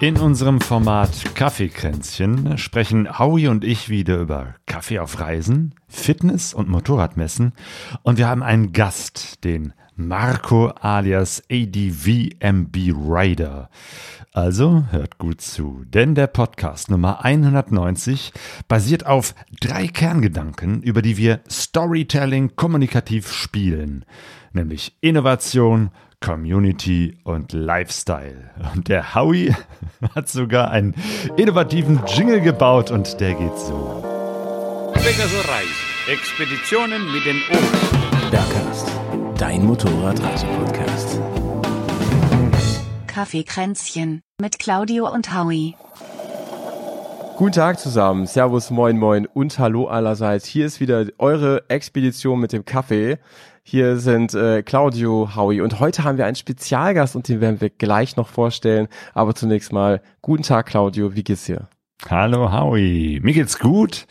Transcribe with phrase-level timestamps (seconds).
[0.00, 6.68] In unserem Format Kaffeekränzchen sprechen Howie und ich wieder über Kaffee auf Reisen, Fitness und
[6.68, 7.52] Motorradmessen.
[8.04, 13.70] Und wir haben einen Gast, den Marco alias ADVMB Rider.
[14.32, 18.32] Also hört gut zu, denn der Podcast Nummer 190
[18.68, 24.04] basiert auf drei Kerngedanken, über die wir Storytelling kommunikativ spielen,
[24.52, 25.90] nämlich Innovation,
[26.20, 28.50] Community und Lifestyle.
[28.74, 29.54] Und der Howie
[30.14, 30.94] hat sogar einen
[31.36, 34.02] innovativen Jingle gebaut und der geht so.
[34.94, 35.66] Pegasus Reis.
[36.08, 38.30] Expeditionen mit den Ohren.
[38.30, 38.90] Bergcast,
[39.36, 41.20] dein Motorradreise-Podcast.
[43.06, 45.76] Kaffeekränzchen mit Claudio und Howie.
[47.36, 50.46] Guten Tag zusammen, Servus, Moin Moin und Hallo allerseits.
[50.46, 53.18] Hier ist wieder eure Expedition mit dem Kaffee.
[53.70, 57.68] Hier sind äh, Claudio, Howie und heute haben wir einen Spezialgast und den werden wir
[57.68, 58.88] gleich noch vorstellen.
[59.12, 61.68] Aber zunächst mal, guten Tag Claudio, wie geht's dir?
[62.08, 64.06] Hallo Howie, mir geht's gut.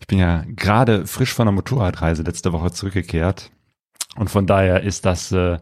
[0.00, 3.50] Ich bin ja gerade frisch von der Motorradreise letzte Woche zurückgekehrt.
[4.16, 5.58] Und von daher ist das äh,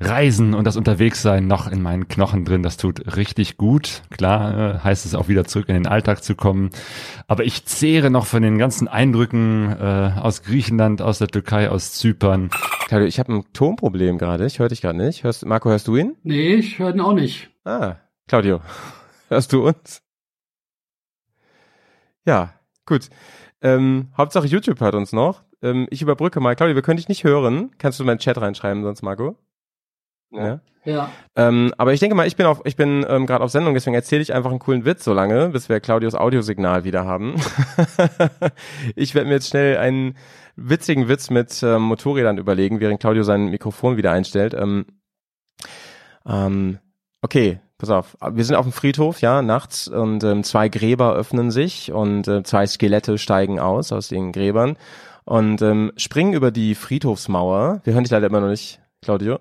[0.00, 2.62] Reisen und das Unterwegssein noch in meinen Knochen drin.
[2.62, 4.02] Das tut richtig gut.
[4.10, 6.70] Klar äh, heißt es auch wieder zurück in den Alltag zu kommen.
[7.28, 11.92] Aber ich zehre noch von den ganzen Eindrücken äh, aus Griechenland, aus der Türkei, aus
[11.92, 12.50] Zypern.
[12.86, 14.44] Claudio, ich habe ein Tonproblem gerade.
[14.46, 15.24] Ich höre dich gerade nicht.
[15.24, 16.16] Hörst, Marco, hörst du ihn?
[16.22, 17.50] Nee, ich höre ihn auch nicht.
[17.64, 17.96] Ah,
[18.28, 18.60] Claudio,
[19.28, 20.02] hörst du uns?
[22.26, 22.54] Ja,
[22.86, 23.08] gut.
[23.62, 25.42] Ähm, Hauptsache YouTube hört uns noch.
[25.62, 26.54] Ähm, ich überbrücke mal.
[26.56, 27.70] Claudia, wir können dich nicht hören.
[27.78, 29.38] Kannst du meinen Chat reinschreiben, sonst Marco?
[30.34, 30.60] Ja.
[30.84, 31.10] Ja.
[31.34, 33.94] Ähm, aber ich denke mal, ich bin auf, ich bin ähm, gerade auf Sendung, deswegen
[33.94, 37.36] erzähle ich einfach einen coolen Witz so lange, bis wir Claudios Audiosignal wieder haben.
[38.94, 40.14] ich werde mir jetzt schnell einen
[40.56, 44.54] witzigen Witz mit ähm, Motorrädern überlegen, während Claudio sein Mikrofon wieder einstellt.
[44.54, 44.84] Ähm,
[46.26, 46.78] ähm,
[47.22, 48.16] okay, pass auf.
[48.32, 52.42] Wir sind auf dem Friedhof, ja, nachts und ähm, zwei Gräber öffnen sich und äh,
[52.42, 54.76] zwei Skelette steigen aus aus den Gräbern
[55.24, 57.80] und ähm, springen über die Friedhofsmauer.
[57.84, 59.38] Wir hören dich leider immer noch nicht, Claudio.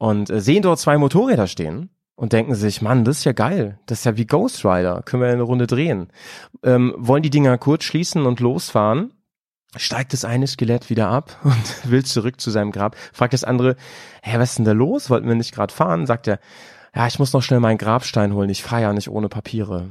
[0.00, 3.78] Und äh, sehen dort zwei Motorräder stehen und denken sich, Mann, das ist ja geil.
[3.84, 5.02] Das ist ja wie Ghost Rider.
[5.04, 6.08] Können wir eine Runde drehen.
[6.64, 9.12] Ähm, wollen die Dinger kurz schließen und losfahren.
[9.76, 12.96] Steigt das eine Skelett wieder ab und will zurück zu seinem Grab.
[13.12, 13.76] Fragt das andere,
[14.22, 15.10] hä, was ist denn da los?
[15.10, 16.06] Wollten wir nicht gerade fahren?
[16.06, 16.40] Sagt er,
[16.94, 18.48] ja, ich muss noch schnell meinen Grabstein holen.
[18.48, 19.90] Ich fahre ja nicht ohne Papiere.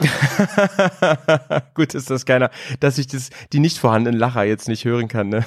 [1.74, 2.50] Gut ist das keiner,
[2.80, 5.44] dass ich das, die nicht vorhandenen Lacher jetzt nicht hören kann, ne?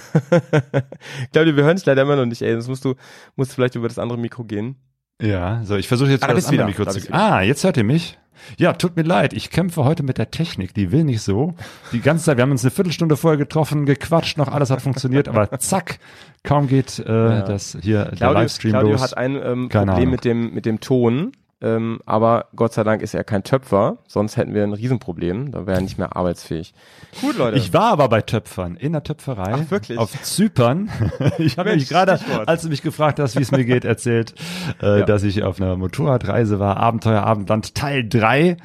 [1.31, 2.53] Claudia, wir hören es leider immer noch nicht, ey.
[2.55, 2.95] Das musst du,
[3.35, 4.75] musst vielleicht über das andere Mikro gehen.
[5.21, 7.13] Ja, so ich versuche jetzt Ah, mal das andere wieder, Mikro da zu.
[7.13, 8.17] Ah, jetzt hört ihr mich.
[8.57, 9.31] Ja, tut mir leid.
[9.31, 10.73] Ich kämpfe heute mit der Technik.
[10.73, 11.53] Die will nicht so.
[11.93, 12.37] Die ganze Zeit.
[12.37, 15.99] Wir haben uns eine Viertelstunde vorher getroffen, gequatscht, noch alles hat funktioniert, aber zack,
[16.43, 19.01] kaum geht äh, das hier der Claudio, Livestream Claudio los.
[19.01, 20.09] hat ein ähm, Keine Problem Ahnung.
[20.11, 21.31] mit dem, mit dem Ton.
[21.63, 25.51] Ähm, aber Gott sei Dank ist er kein Töpfer, sonst hätten wir ein Riesenproblem.
[25.51, 26.73] Da wäre er nicht mehr arbeitsfähig.
[27.21, 27.57] Gut, Leute.
[27.57, 29.53] Ich war aber bei Töpfern, in der Töpferei.
[29.53, 29.97] Ach, wirklich?
[29.97, 30.89] Auf Zypern.
[31.37, 34.35] ich habe mich gerade, als du mich gefragt hast, wie es mir geht, erzählt,
[34.81, 35.05] äh, Ja.
[35.05, 38.57] dass ich auf einer Motorradreise war, Abenteuerabendland Teil 3.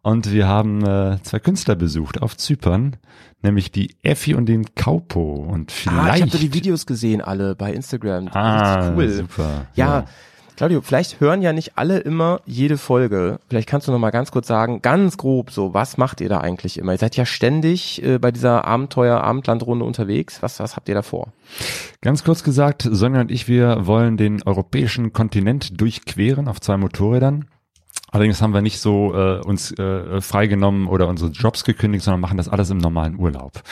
[0.00, 2.96] Und wir haben äh, zwei Künstler besucht auf Zypern,
[3.42, 5.34] nämlich die Effi und den Kaupo.
[5.34, 5.98] Und vielleicht.
[6.00, 8.28] ah, ich habe die Videos gesehen, alle bei Instagram.
[8.32, 9.08] Ah, cool.
[9.10, 9.66] super.
[9.74, 10.06] Ja.
[10.58, 13.38] Claudio, vielleicht hören ja nicht alle immer jede Folge.
[13.48, 16.40] Vielleicht kannst du noch mal ganz kurz sagen, ganz grob so, was macht ihr da
[16.40, 16.90] eigentlich immer?
[16.90, 20.42] Ihr seid ja ständig äh, bei dieser Abenteuer-Abendlandrunde unterwegs.
[20.42, 21.28] Was, was habt ihr da vor?
[22.00, 27.44] Ganz kurz gesagt, Sonja und ich, wir wollen den europäischen Kontinent durchqueren auf zwei Motorrädern.
[28.10, 32.38] Allerdings haben wir nicht so äh, uns äh, freigenommen oder unsere Jobs gekündigt, sondern machen
[32.38, 33.62] das alles im normalen Urlaub.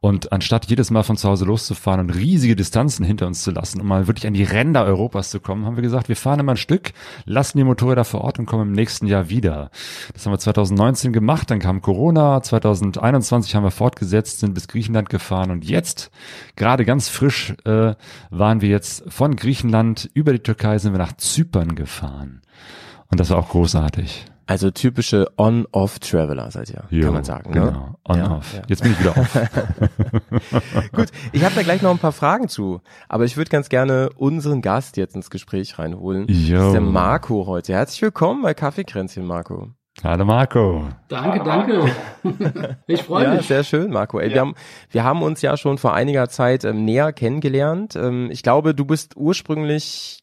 [0.00, 3.80] Und anstatt jedes Mal von zu Hause loszufahren und riesige Distanzen hinter uns zu lassen,
[3.80, 6.54] um mal wirklich an die Ränder Europas zu kommen, haben wir gesagt, wir fahren immer
[6.54, 6.92] ein Stück,
[7.26, 9.70] lassen die Motorräder vor Ort und kommen im nächsten Jahr wieder.
[10.12, 15.10] Das haben wir 2019 gemacht, dann kam Corona, 2021 haben wir fortgesetzt, sind bis Griechenland
[15.10, 16.10] gefahren und jetzt,
[16.56, 17.94] gerade ganz frisch, äh,
[18.30, 22.42] waren wir jetzt von Griechenland über die Türkei sind wir nach Zypern gefahren.
[23.10, 24.26] Und das war auch großartig.
[24.48, 27.50] Also typische On-Off-Traveler seid ihr, Jo, kann man sagen.
[27.52, 27.70] Genau.
[27.70, 27.94] Ne?
[28.08, 28.40] On, Ja, ja.
[28.68, 29.38] Jetzt bin ich wieder off.
[30.92, 34.10] Gut, ich habe da gleich noch ein paar Fragen zu, aber ich würde ganz gerne
[34.16, 36.26] unseren Gast jetzt ins Gespräch reinholen.
[36.28, 36.66] Das Jo.
[36.68, 37.72] ist der Marco heute.
[37.72, 39.70] Herzlich willkommen bei Kaffeekränzchen, Marco.
[40.04, 40.84] Hallo Marco.
[41.08, 41.90] Danke, danke.
[42.86, 43.46] Ich freue Ja, mich.
[43.48, 44.20] sehr schön, Marco.
[44.20, 44.54] Ey, wir, haben,
[44.90, 47.96] wir haben uns ja schon vor einiger Zeit ähm, näher kennengelernt.
[47.96, 50.20] Ähm, ich glaube, du bist ursprünglich,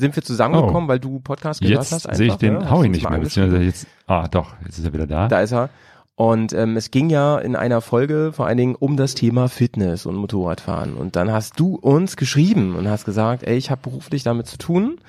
[0.00, 2.06] sind wir zusammengekommen, weil du Podcast gehört hast?
[2.06, 2.08] Oh.
[2.08, 2.60] Jetzt sehe ich den ne?
[2.64, 3.20] Hast Howie uns nicht mal mehr.
[3.20, 5.28] Beziehungsweise jetzt, ah doch, jetzt ist er wieder da.
[5.28, 5.70] Da ist er.
[6.16, 10.04] Und ähm, es ging ja in einer Folge vor allen Dingen um das Thema Fitness
[10.04, 10.94] und Motorradfahren.
[10.94, 14.58] Und dann hast du uns geschrieben und hast gesagt, ey, ich habe beruflich damit zu
[14.58, 15.00] tun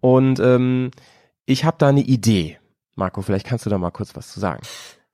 [0.00, 0.92] und ähm,
[1.46, 2.58] ich habe da eine Idee.
[2.94, 4.62] Marco, vielleicht kannst du da mal kurz was zu sagen.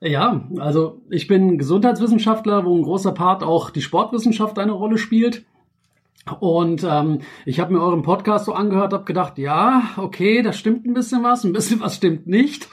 [0.00, 5.44] Ja, also ich bin Gesundheitswissenschaftler, wo ein großer Part auch die Sportwissenschaft eine Rolle spielt.
[6.32, 10.86] Und ähm, ich habe mir euren Podcast so angehört, habe gedacht, ja, okay, da stimmt
[10.86, 12.68] ein bisschen was, ein bisschen was stimmt nicht.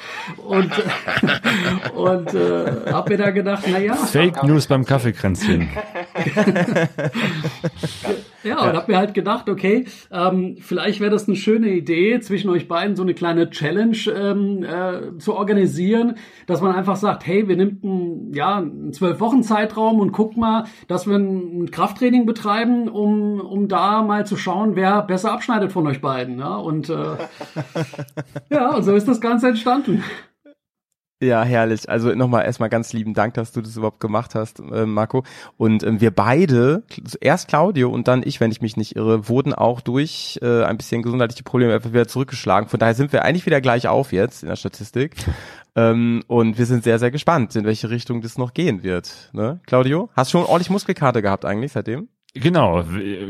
[0.45, 0.71] Und,
[1.95, 3.95] und äh, habe mir da gedacht, na ja.
[3.95, 5.69] Fake News beim Kaffeekränzchen.
[8.45, 12.49] ja, und habe mir halt gedacht, okay, ähm, vielleicht wäre das eine schöne Idee, zwischen
[12.49, 16.15] euch beiden so eine kleine Challenge ähm, äh, zu organisieren,
[16.47, 20.37] dass man einfach sagt, hey, wir nehmen einen, ja, einen zwölf Wochen Zeitraum und guck
[20.37, 25.71] mal, dass wir ein Krafttraining betreiben, um um da mal zu schauen, wer besser abschneidet
[25.71, 26.39] von euch beiden.
[26.39, 26.55] Ja?
[26.55, 26.93] Und äh,
[28.49, 30.03] ja, und so ist das Ganze entstanden.
[31.25, 31.89] Ja, herrlich.
[31.89, 35.23] Also nochmal erstmal ganz lieben Dank, dass du das überhaupt gemacht hast, äh, Marco.
[35.57, 36.83] Und ähm, wir beide,
[37.19, 40.77] erst Claudio und dann ich, wenn ich mich nicht irre, wurden auch durch äh, ein
[40.77, 42.69] bisschen gesundheitliche Probleme einfach wieder zurückgeschlagen.
[42.69, 45.15] Von daher sind wir eigentlich wieder gleich auf jetzt in der Statistik.
[45.75, 49.31] ähm, und wir sind sehr, sehr gespannt, in welche Richtung das noch gehen wird.
[49.33, 49.59] Ne?
[49.65, 52.07] Claudio, hast du schon ordentlich Muskelkarte gehabt eigentlich seitdem?
[52.37, 52.83] Genau,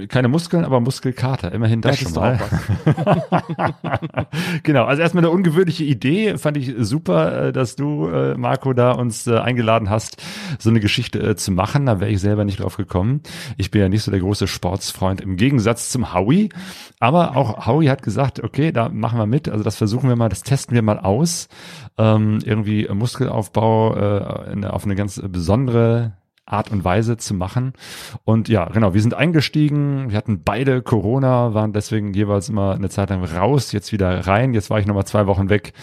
[0.07, 2.39] keine Muskeln, aber Muskelkater, immerhin das, das schon mal.
[4.63, 8.93] genau, also erstmal eine ungewöhnliche Idee, fand ich super, äh, dass du, äh, Marco, da
[8.93, 10.23] uns äh, eingeladen hast,
[10.57, 11.85] so eine Geschichte zu machen.
[11.85, 13.21] Da wäre ich selber nicht drauf gekommen.
[13.57, 16.49] Ich bin ja nicht so der große Sportsfreund im Gegensatz zum Howie.
[16.99, 19.49] Aber auch Howie hat gesagt, okay, da machen wir mit.
[19.49, 21.47] Also das versuchen wir mal, das testen wir mal aus.
[21.99, 26.13] Ähm, irgendwie Muskelaufbau äh, auf eine ganz besondere
[26.45, 27.73] Art und Weise zu machen.
[28.23, 32.89] Und ja, genau, wir sind eingestiegen, wir hatten beide Corona, waren deswegen jeweils immer eine
[32.89, 34.53] Zeit lang raus, jetzt wieder rein.
[34.53, 35.73] Jetzt war ich nochmal zwei Wochen weg,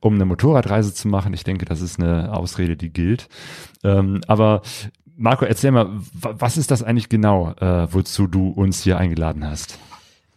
[0.00, 1.34] um eine Motorradreise zu machen.
[1.34, 3.28] Ich denke, das ist eine Ausrede, die gilt.
[3.84, 4.62] Ähm, aber
[5.16, 9.78] Marco, erzähl mal, was ist das eigentlich genau, äh, wozu du uns hier eingeladen hast?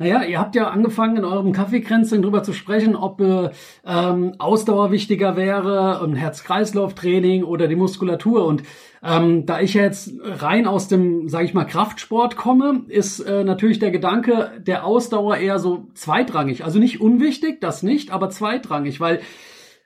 [0.02, 3.50] Naja, ihr habt ja angefangen, in eurem Kaffeekränzchen drüber zu sprechen, ob äh,
[3.86, 8.46] ähm, Ausdauer wichtiger wäre, ein Herz-Kreislauf-Training oder die Muskulatur.
[8.46, 8.64] Und
[9.04, 13.80] ähm, da ich jetzt rein aus dem, sage ich mal, Kraftsport komme, ist äh, natürlich
[13.80, 16.64] der Gedanke der Ausdauer eher so zweitrangig.
[16.64, 19.20] Also nicht unwichtig, das nicht, aber zweitrangig, weil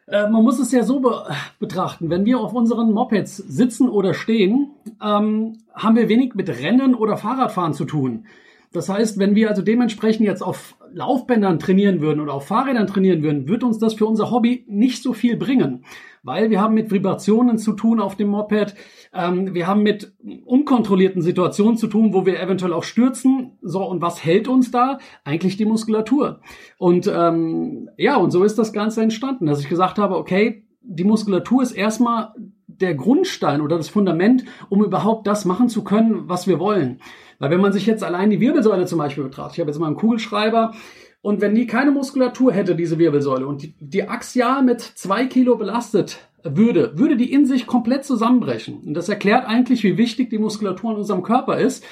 [0.06, 1.26] äh, man muss es ja so be
[1.58, 4.70] betrachten, wenn wir auf unseren Mopeds sitzen oder stehen,
[5.04, 8.28] ähm, haben wir wenig mit Rennen oder Fahrradfahren zu tun.
[8.74, 13.22] Das heißt, wenn wir also dementsprechend jetzt auf Laufbändern trainieren würden oder auf Fahrrädern trainieren
[13.22, 15.86] würden, wird uns das für unser Hobby nicht so viel bringen,
[16.24, 18.76] weil wir haben mit Vibrationen zu tun auf dem Moped,
[19.14, 20.14] ähm, wir haben mit
[20.46, 23.60] unkontrollierten Situationen zu tun, wo wir eventuell auch stürzen.
[23.62, 24.98] So und was hält uns da?
[25.24, 26.40] Eigentlich die Muskulatur.
[26.78, 31.04] Und ähm, ja, und so ist das Ganze entstanden, dass ich gesagt habe, okay, die
[31.04, 32.34] Muskulatur ist erstmal
[32.66, 37.00] der Grundstein oder das Fundament, um überhaupt das machen zu können, was wir wollen.
[37.40, 39.88] Weil wenn man sich jetzt allein die Wirbelsäule zum Beispiel betrachtet, ich habe jetzt mal
[39.88, 40.74] einen Kugelschreiber,
[41.22, 45.56] und wenn die keine Muskulatur hätte, diese Wirbelsäule, und die, die axial mit zwei Kilo
[45.56, 48.82] belastet würde, würde die in sich komplett zusammenbrechen.
[48.86, 51.84] Und das erklärt eigentlich, wie wichtig die Muskulatur in unserem Körper ist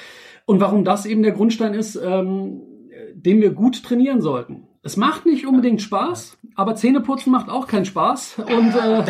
[0.44, 2.60] und warum das eben der Grundstein ist, ähm,
[3.14, 4.68] den wir gut trainieren sollten.
[4.84, 9.04] Es macht nicht unbedingt Spaß, aber Zähneputzen macht auch keinen Spaß und äh,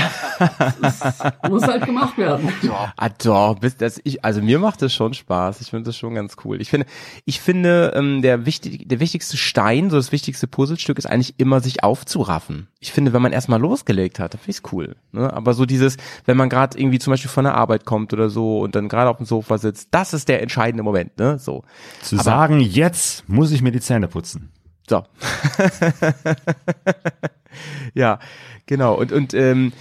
[0.82, 1.00] es
[1.48, 2.52] muss halt gemacht werden.
[2.98, 5.62] Ah, doch, bist das ich, also mir macht es schon Spaß.
[5.62, 6.60] Ich finde das schon ganz cool.
[6.60, 6.86] Ich finde,
[7.24, 11.60] ich finde, ähm, der wichtig, der wichtigste Stein, so das wichtigste Puzzlestück ist eigentlich immer
[11.60, 12.68] sich aufzuraffen.
[12.80, 14.96] Ich finde, wenn man erstmal losgelegt hat, dann finde ich cool.
[15.12, 15.32] Ne?
[15.32, 18.60] Aber so dieses, wenn man gerade irgendwie zum Beispiel von der Arbeit kommt oder so
[18.60, 21.18] und dann gerade auf dem Sofa sitzt, das ist der entscheidende Moment.
[21.18, 21.38] Ne?
[21.38, 21.64] So.
[22.02, 24.50] Zu aber, sagen, jetzt muss ich mir die Zähne putzen.
[24.92, 25.04] So.
[27.94, 28.18] ja,
[28.66, 28.94] genau.
[28.94, 29.72] Und, und ähm,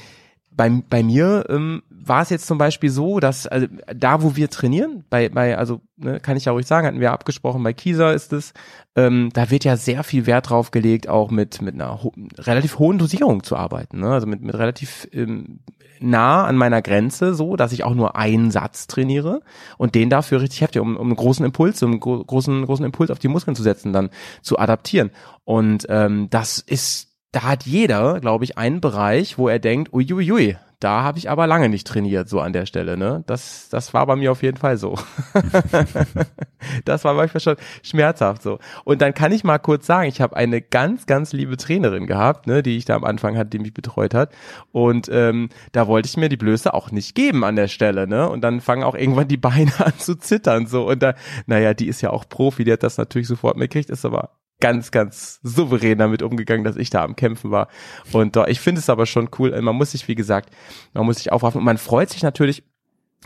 [0.51, 4.50] bei, bei mir ähm, war es jetzt zum Beispiel so, dass also, da, wo wir
[4.50, 8.13] trainieren, bei, bei also ne, kann ich ja ruhig sagen, hatten wir abgesprochen, bei Kieser
[8.13, 8.53] ist es,
[8.96, 12.79] ähm, da wird ja sehr viel Wert drauf gelegt, auch mit, mit einer ho relativ
[12.79, 14.00] hohen Dosierung zu arbeiten.
[14.00, 14.12] Ne?
[14.12, 15.60] Also mit, mit relativ ähm,
[16.00, 19.41] nah an meiner Grenze, so, dass ich auch nur einen Satz trainiere
[19.77, 22.86] und den dafür richtig heftig, um, um einen großen Impuls, um einen gro großen, großen
[22.86, 24.10] Impuls auf die Muskeln zu setzen, dann
[24.41, 25.12] zu adaptieren.
[25.43, 30.57] Und ähm, das ist da hat jeder, glaube ich, einen Bereich, wo er denkt, uiuiui,
[30.81, 33.23] da habe ich aber lange nicht trainiert, so an der Stelle, ne?
[33.27, 34.97] Das, das war bei mir auf jeden Fall so.
[36.85, 38.57] das war manchmal schon schmerzhaft so.
[38.83, 42.47] Und dann kann ich mal kurz sagen, ich habe eine ganz, ganz liebe Trainerin gehabt,
[42.47, 44.33] ne, die ich da am Anfang hatte, die mich betreut hat.
[44.71, 48.27] Und ähm, da wollte ich mir die Blöße auch nicht geben an der Stelle, ne?
[48.27, 50.88] Und dann fangen auch irgendwann die Beine an zu zittern, so.
[50.88, 51.13] Und da,
[51.45, 54.31] naja, die ist ja auch Profi, die hat das natürlich sofort mitgekriegt, ist aber
[54.62, 57.68] ganz, ganz souverän damit umgegangen, dass ich da am Kämpfen war.
[58.13, 59.60] Und äh, ich finde es aber schon cool.
[59.62, 60.50] Man muss sich, wie gesagt,
[60.94, 62.63] man muss sich aufraffen und man freut sich natürlich.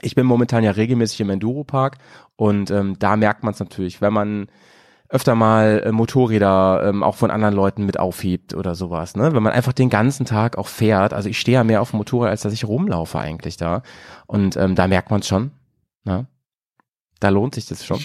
[0.02, 1.98] Ich bin momentan ja regelmäßig im Enduro-Park
[2.36, 4.48] und ähm, da merkt man es natürlich, wenn man
[5.08, 9.34] öfter mal äh, Motorräder ähm, auch von anderen Leuten mit aufhebt oder sowas, ne?
[9.34, 11.14] Wenn man einfach den ganzen Tag auch fährt.
[11.14, 13.84] Also ich stehe ja mehr auf dem Motorrad, als dass ich rumlaufe eigentlich da.
[14.26, 15.52] Und ähm, da merkt man es schon.
[16.06, 16.28] Ne?
[17.20, 18.00] Da lohnt sich das schon.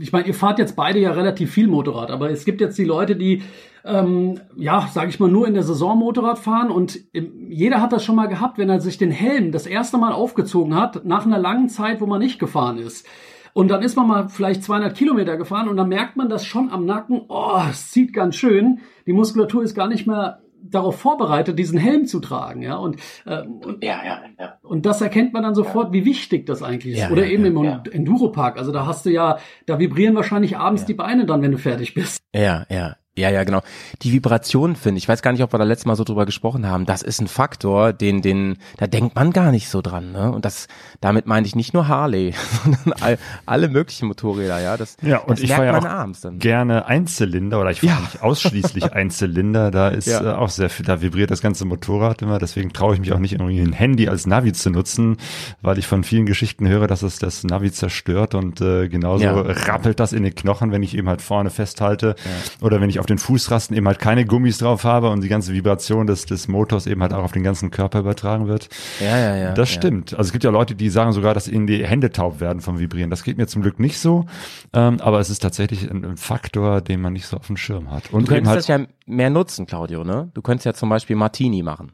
[0.00, 2.84] Ich, meine, ihr fahrt jetzt beide ja relativ viel Motorrad, aber es gibt jetzt die
[2.84, 3.42] Leute, die,
[3.84, 7.92] ähm, ja, sage ich mal, nur in der Saison Motorrad fahren und ähm, jeder hat
[7.92, 11.26] das schon mal gehabt, wenn er sich den Helm das erste Mal aufgezogen hat, nach
[11.26, 13.06] einer langen Zeit, wo man nicht gefahren ist.
[13.54, 16.70] Und dann ist man mal vielleicht 200 Kilometer gefahren und dann merkt man das schon
[16.70, 18.80] am Nacken, oh, es zieht ganz schön.
[19.06, 22.76] Die Muskulatur ist gar nicht mehr darauf vorbereitet, diesen Helm zu tragen, ja.
[22.76, 24.58] Und, äh, und, Ja, ja, ja.
[24.62, 27.00] und das erkennt man dann sofort, wie wichtig das eigentlich ist.
[27.00, 27.82] Ja, Oder ja, eben ja, im ja.
[27.90, 28.56] Enduropark.
[28.58, 31.94] Also da hast du ja, da vibrieren wahrscheinlich abends die Beine dann, wenn du fertig
[31.94, 32.20] bist.
[32.34, 32.96] Ja, ja.
[33.14, 33.60] Ja, ja, genau.
[34.00, 36.24] Die Vibration finde ich, ich weiß gar nicht, ob wir da letztes Mal so drüber
[36.24, 40.12] gesprochen haben, das ist ein Faktor, den, den, da denkt man gar nicht so dran,
[40.12, 40.32] ne?
[40.32, 40.66] Und das,
[41.02, 42.32] damit meine ich nicht nur Harley,
[42.64, 44.78] sondern all, alle möglichen Motorräder, ja.
[44.78, 46.38] Das, Ja, und das ich fahre ja auch abends dann.
[46.38, 48.00] gerne Einzylinder oder ich fahre Ja.
[48.00, 49.70] nicht ausschließlich Einzylinder.
[49.70, 50.32] Da ist Ja.
[50.32, 52.38] äh, auch sehr viel, da vibriert das ganze Motorrad immer.
[52.38, 55.18] Deswegen traue ich mich auch nicht irgendwie ein Handy als Navi zu nutzen,
[55.60, 59.34] weil ich von vielen Geschichten höre, dass es das Navi zerstört und äh, genauso Ja.
[59.34, 62.14] rappelt das in den Knochen, wenn ich eben halt vorne festhalte
[62.62, 65.52] oder wenn ich auf den Fußrasten eben halt keine Gummis drauf habe und die ganze
[65.52, 68.68] Vibration des, des Motors eben halt auch auf den ganzen Körper übertragen wird.
[69.00, 69.52] Ja, ja, ja.
[69.54, 69.80] Das ja.
[69.80, 70.12] stimmt.
[70.12, 72.78] Also es gibt ja Leute, die sagen sogar, dass ihnen die Hände taub werden vom
[72.78, 73.10] Vibrieren.
[73.10, 74.26] Das geht mir zum Glück nicht so,
[74.72, 77.90] ähm, aber es ist tatsächlich ein, ein Faktor, den man nicht so auf dem Schirm
[77.90, 78.12] hat.
[78.12, 80.30] Und Du könntest halt, das ja mehr nutzen, Claudio, ne?
[80.32, 81.90] Du könntest ja zum Beispiel Martini machen.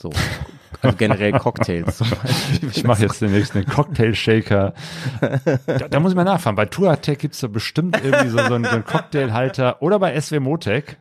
[0.00, 0.10] So.
[0.82, 2.68] Also generell Cocktails zum Beispiel.
[2.70, 4.74] ich mache jetzt demnächst einen Cocktail-Shaker.
[5.66, 6.56] Da, da muss ich mal nachfragen.
[6.56, 10.40] Bei Touratec gibt's da bestimmt irgendwie so, so einen, so einen Cocktailhalter oder bei SW
[10.40, 10.96] Motec.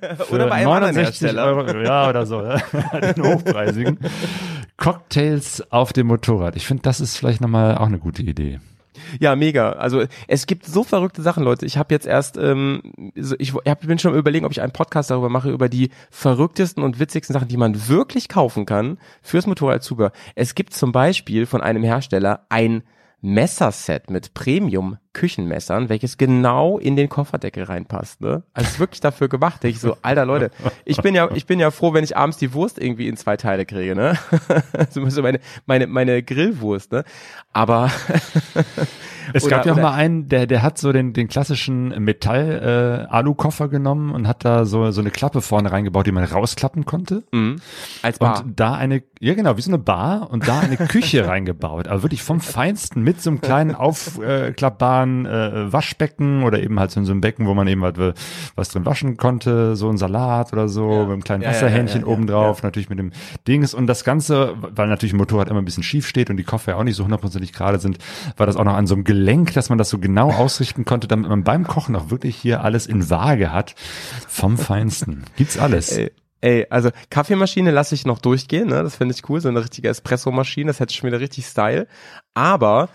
[0.00, 1.44] Für Oder bei einem anderen 69 Hersteller.
[1.44, 2.40] Euro, ja, oder so.
[2.40, 2.62] ne?
[3.16, 3.98] Den hochpreisigen.
[4.76, 6.56] Cocktails auf dem Motorrad.
[6.56, 8.60] Ich finde, das ist vielleicht nochmal auch eine gute Idee.
[9.20, 9.72] Ja, mega.
[9.72, 11.66] Also es gibt so verrückte Sachen, Leute.
[11.66, 12.82] Ich habe jetzt erst, ähm,
[13.14, 16.98] ich hab, bin schon überlegen, ob ich einen Podcast darüber mache, über die verrücktesten und
[16.98, 20.12] witzigsten Sachen, die man wirklich kaufen kann fürs Motorradzubehör.
[20.34, 22.82] Es gibt zum Beispiel von einem Hersteller ein
[23.20, 24.34] Messerset mit
[25.16, 28.20] Premium-Küchenmessern, welches genau in den Kofferdeckel reinpasst.
[28.20, 28.42] Ne?
[28.52, 29.64] Also wirklich dafür gemacht.
[29.64, 30.50] Ich so, alter Leute,
[30.84, 33.36] ich bin ja, ich bin ja froh, wenn ich abends die Wurst irgendwie in zwei
[33.36, 34.18] Teile kriege, ne?
[34.90, 37.04] so so meine, meine, meine Grillwurst, ne?
[37.52, 37.90] Aber
[39.32, 43.68] Es Oder- gab ja auch mal einen, der, der hat so den, den klassischen Metall-Alu-Koffer
[43.68, 47.24] genommen und hat da so, so eine Klappe vorne reingebaut, die man rausklappen konnte.
[47.32, 47.56] Mhm.
[48.02, 48.44] als Bar.
[48.44, 51.88] Und da eine, ja genau, wie so eine Bar und da eine Küche reingebaut.
[51.88, 55.05] Aber wirklich vom Feinsten mit so einem kleinen aufklappbaren äh,
[55.72, 58.12] Waschbecken oder eben halt so in so einem Becken, wo man eben halt äh,
[58.54, 62.02] was drin waschen konnte, so ein Salat oder so, mit einem kleinen Ja, ja, Wasserhähnchen
[62.02, 63.12] ja, ja, oben drauf, natürlich mit dem
[63.46, 63.74] Dings.
[63.74, 66.72] Und das Ganze, weil natürlich ein Motorrad immer ein bisschen schief steht und die Koffer
[66.72, 67.98] ja auch nicht so hundertprozentig gerade sind,
[68.36, 71.08] war das auch noch an so einem Gelenk, dass man das so genau ausrichten konnte,
[71.08, 73.74] damit man beim Kochen auch wirklich hier alles in Waage hat.
[74.28, 75.24] Vom Feinsten.
[75.36, 75.96] Gibt's alles.
[75.96, 76.10] Ey,
[76.40, 78.82] ey, also Kaffeemaschine lasse ich noch durchgehen, ne?
[78.82, 81.86] Das finde ich cool, so eine richtige Espresso-Maschine, das hätte schon wieder richtig Style.
[82.34, 82.86] Aber äh,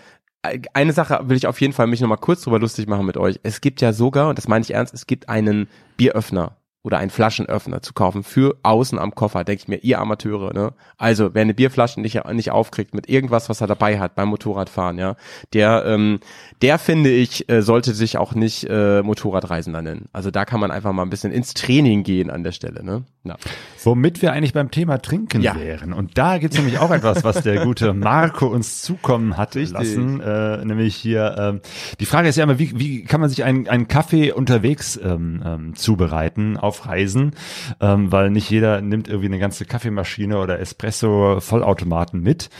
[0.42, 3.16] eine Sache will ich auf jeden Fall mich noch mal kurz drüber lustig machen mit
[3.16, 3.38] euch.
[3.42, 7.10] Es gibt ja sogar, und das meine ich ernst, es gibt einen Bieröffner oder einen
[7.10, 10.72] Flaschenöffner zu kaufen für außen am Koffer, denke ich mir, ihr Amateure, ne?
[10.98, 14.98] Also, wer eine Bierflasche nicht, nicht aufkriegt mit irgendwas, was er dabei hat beim Motorradfahren,
[14.98, 15.14] ja,
[15.52, 16.18] der, ähm,
[16.60, 20.08] der finde ich, äh, sollte sich auch nicht äh, Motorradreisender nennen.
[20.12, 23.04] Also da kann man einfach mal ein bisschen ins Training gehen an der Stelle, ne?
[23.24, 23.36] Ja.
[23.84, 25.54] Womit wir eigentlich beim Thema Trinken Ja.
[25.54, 25.92] wären.
[25.92, 29.78] Und da gibt's nämlich auch etwas, was der gute Marco uns zukommen hat Richtig.
[29.78, 30.20] lassen.
[30.20, 31.60] Äh, nämlich hier, ähm,
[32.00, 35.40] die Frage ist ja immer, wie, wie kann man sich einen, einen Kaffee unterwegs ähm,
[35.46, 37.32] ähm, zubereiten auf Reisen?
[37.80, 42.50] Ähm, weil nicht jeder nimmt irgendwie eine ganze Kaffeemaschine oder Espresso-Vollautomaten mit.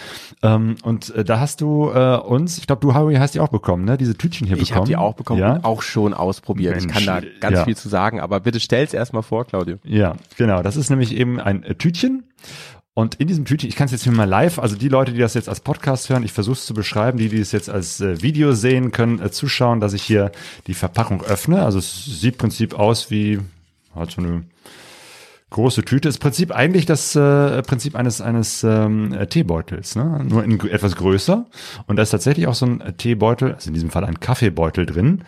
[0.43, 3.49] Ähm, und äh, da hast du äh, uns, ich glaube, du, Harry, hast die auch
[3.49, 3.97] bekommen, ne?
[3.97, 4.77] Diese Tütchen hier Ich bekommen.
[4.81, 5.55] habe die auch bekommen Ja?
[5.55, 6.77] und auch schon ausprobiert.
[6.77, 7.65] ich Mensch, kann da ganz ja.
[7.65, 9.77] viel zu sagen, aber bitte stell's erstmal vor, Claudio.
[9.85, 10.63] Ja, genau.
[10.63, 12.25] Das ist nämlich eben ein äh, Tütchen.
[12.95, 15.19] Und in diesem Tütchen, ich kann es jetzt hier mal live, also die Leute, die
[15.19, 18.03] das jetzt als Podcast hören, ich versuche es zu beschreiben, die, die es jetzt als
[18.03, 20.31] äh, Video sehen, können äh, zuschauen, dass ich hier
[20.67, 21.65] die Verpackung öffne.
[21.65, 23.41] Also es sieht im Prinzip aus wie
[23.95, 24.45] halt so eine
[25.51, 26.09] große Tüte.
[26.09, 30.25] Ist Prinzip eigentlich das äh, Prinzip eines eines ähm, äh, Teebeutels, ne?
[30.29, 31.47] nur in, etwas größer.
[31.87, 34.87] Und da ist tatsächlich auch so ein äh, Teebeutel, also in diesem Fall ein Kaffeebeutel
[34.87, 35.25] drin,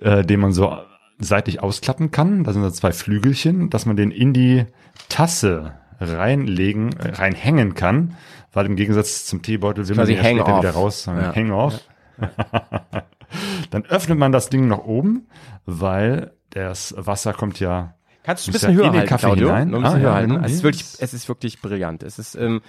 [0.00, 0.76] äh, den man so
[1.18, 2.44] seitlich ausklappen kann.
[2.44, 4.64] Da sind so zwei Flügelchen, dass man den in die
[5.08, 8.16] Tasse reinlegen, äh, reinhängen kann,
[8.52, 11.06] weil im Gegensatz zum Teebeutel will man den ja später wieder raus.
[11.06, 11.34] Ja.
[11.34, 11.80] Hang off.
[13.70, 15.26] Dann öffnet man das Ding nach oben,
[15.66, 19.48] weil das Wasser kommt ja Kannst du ein bisschen höher in den halten, Kaffee Claudio?
[19.48, 19.74] hinein.
[19.74, 20.44] Ein bisschen Ah, höher ja, halten.
[20.44, 22.02] Es ist wirklich, es ist wirklich brillant.
[22.02, 22.62] Es ist ähm,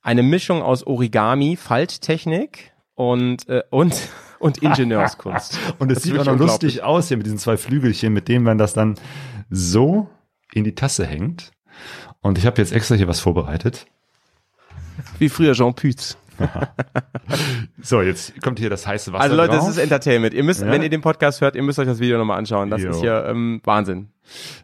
[0.00, 3.94] eine Mischung aus Origami, Falttechnik und, äh, und,
[4.38, 5.58] und Ingenieurskunst.
[5.78, 8.56] Und es sieht auch noch lustig aus hier mit diesen zwei Flügelchen, mit denen man
[8.58, 8.94] das dann
[9.50, 10.08] so
[10.54, 11.52] in die Tasse hängt.
[12.22, 13.86] Und ich habe jetzt extra hier was vorbereitet.
[15.18, 16.16] Wie früher Jean Pütz.
[17.82, 19.66] So, jetzt kommt hier das heiße Wasser Also Leute, drauf.
[19.66, 20.34] das ist Entertainment.
[20.34, 20.70] Ihr müsst, Ja.
[20.70, 22.70] wenn ihr den Podcast hört, ihr müsst euch das Video nochmal anschauen.
[22.70, 22.90] Das Jo.
[22.90, 24.08] ist hier ähm, Wahnsinn.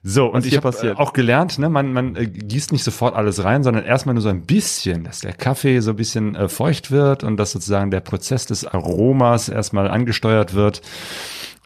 [0.02, 0.98] So, und ich habe passiert.
[0.98, 4.28] auch gelernt, ne, man, man äh, gießt nicht sofort alles rein, sondern erstmal nur so
[4.28, 8.00] ein bisschen, dass der Kaffee so ein bisschen äh, feucht wird und dass sozusagen der
[8.00, 10.80] Prozess des Aromas erstmal angesteuert wird.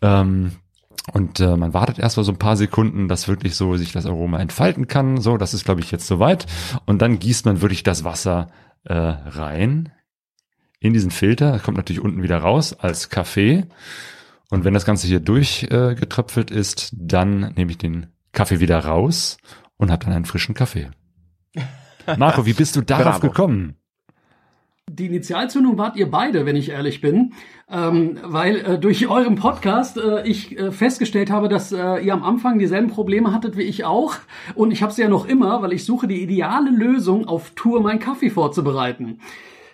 [0.01, 0.53] Ähm,
[1.13, 4.39] und äh, man wartet erstmal so ein paar Sekunden, dass wirklich so sich das Aroma
[4.39, 5.21] entfalten kann.
[5.21, 6.47] So, das ist, glaube ich, jetzt soweit.
[6.87, 8.49] Und dann gießt man wirklich das Wasser
[8.85, 9.93] äh, rein
[10.81, 11.53] in diesen Filter.
[11.53, 13.67] Das kommt natürlich unten wieder raus als Kaffee.
[14.51, 19.39] Und wenn das Ganze hier durchgetröpfelt äh, ist, dann nehme ich den Kaffee wieder raus
[19.77, 20.91] und habe dann einen frischen Kaffee.
[22.17, 23.29] Marco, wie bist du darauf Bravo.
[23.29, 23.77] gekommen?
[24.91, 27.33] Die Initialzündung wart ihr beide, wenn ich ehrlich bin,
[27.71, 32.23] ähm, weil äh, durch euren Podcast äh, ich äh, festgestellt habe, dass äh, ihr am
[32.23, 34.17] Anfang dieselben Probleme hattet wie ich auch
[34.55, 37.81] und ich habe sie ja noch immer, weil ich suche die ideale Lösung auf Tour
[37.81, 39.21] meinen Kaffee vorzubereiten.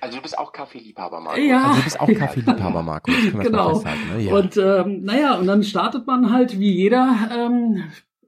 [0.00, 1.40] Also du bist auch Kaffeeliebhaber, Marco.
[1.40, 3.10] Ja, Also du bist auch Kaffeeliebhaber, Marco.
[3.10, 3.74] Genau.
[3.74, 4.22] festhalten, ne?
[4.22, 4.34] ja.
[4.34, 7.82] Und ähm, naja, und dann startet man halt wie jeder ähm,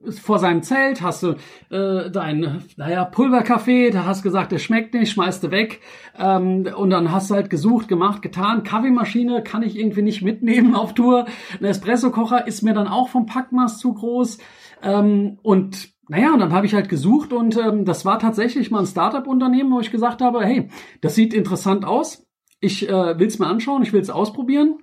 [0.09, 1.35] vor seinem Zelt, hast du
[1.69, 5.81] äh, dein, naja, Pulverkaffee, da hast gesagt, der schmeckt nicht, schmeißt du weg.
[6.17, 8.63] Ähm, und dann hast du halt gesucht, gemacht, getan.
[8.63, 11.25] Kaffeemaschine kann ich irgendwie nicht mitnehmen auf Tour.
[11.59, 14.39] Ein Espresso-Kocher ist mir dann auch vom Packmaß zu groß.
[14.83, 18.79] Ähm, und naja, und dann habe ich halt gesucht und ähm, das war tatsächlich mal
[18.79, 22.27] ein Startup-Unternehmen, wo ich gesagt habe, hey, das sieht interessant aus.
[22.59, 24.79] Ich äh, will es mir anschauen, ich will es ausprobieren.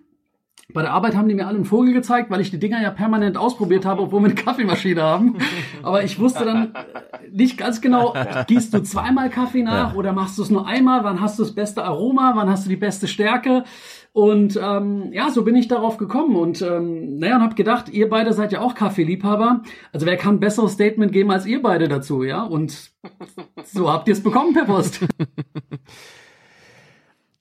[0.74, 2.90] Bei der Arbeit haben die mir alle einen Vogel gezeigt, weil ich die Dinger ja
[2.90, 5.38] permanent ausprobiert habe, obwohl wir eine Kaffeemaschine haben.
[5.82, 6.74] Aber ich wusste dann
[7.32, 8.14] nicht ganz genau,
[8.46, 11.04] gießt du zweimal Kaffee nach oder machst du es nur einmal?
[11.04, 12.32] Wann hast du das beste Aroma?
[12.34, 13.64] Wann hast du die beste Stärke?
[14.12, 18.10] Und ähm, ja, so bin ich darauf gekommen und ähm, naja, und habe gedacht, ihr
[18.10, 19.62] beide seid ja auch Kaffeeliebhaber.
[19.92, 22.42] Also wer kann ein besseres Statement geben als ihr beide dazu, ja?
[22.42, 22.90] Und
[23.64, 25.00] so habt ihr es bekommen per Post.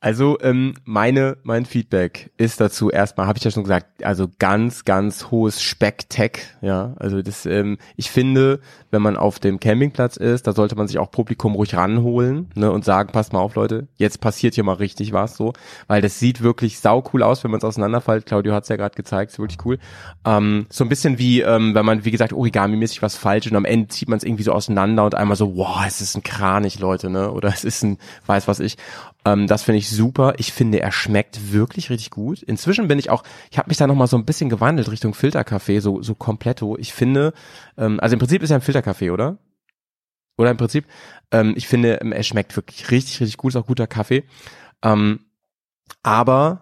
[0.08, 4.86] Also ähm, meine mein Feedback ist dazu erstmal, habe ich ja schon gesagt, also ganz
[4.86, 6.94] ganz hohes Speck-Tech, ja.
[6.96, 10.98] Also das, ähm, ich finde, wenn man auf dem Campingplatz ist, da sollte man sich
[10.98, 14.76] auch Publikum ruhig ranholen ne, und sagen, passt mal auf, Leute, jetzt passiert hier mal
[14.76, 15.52] richtig was so,
[15.88, 18.26] weil das sieht wirklich sau cool aus, wenn man es auseinanderfällt.
[18.26, 19.78] Claudio hat es ja gerade gezeigt, ist wirklich cool.
[20.24, 23.66] Ähm, so ein bisschen wie, ähm, wenn man wie gesagt Origami-mäßig was falsch und am
[23.66, 26.80] Ende zieht man es irgendwie so auseinander und einmal so, wow, es ist ein Kranich,
[26.80, 27.30] Leute, ne?
[27.30, 28.78] Oder es ist ein, weiß was ich.
[29.34, 30.36] Ähm, das finde ich super.
[30.38, 32.42] Ich finde, er schmeckt wirklich richtig gut.
[32.44, 35.14] Inzwischen bin ich auch, ich habe mich da noch mal so ein bisschen gewandelt Richtung
[35.14, 36.78] Filterkaffee, so so kompletto.
[36.78, 37.34] Ich finde,
[37.78, 39.38] ähm, also im Prinzip ist er ein Filterkaffee, oder?
[40.38, 40.86] Oder im Prinzip,
[41.32, 44.24] ähm, ich finde, ähm, er schmeckt wirklich richtig, richtig gut, ist auch guter Kaffee.
[44.84, 45.22] Ähm,
[46.04, 46.62] aber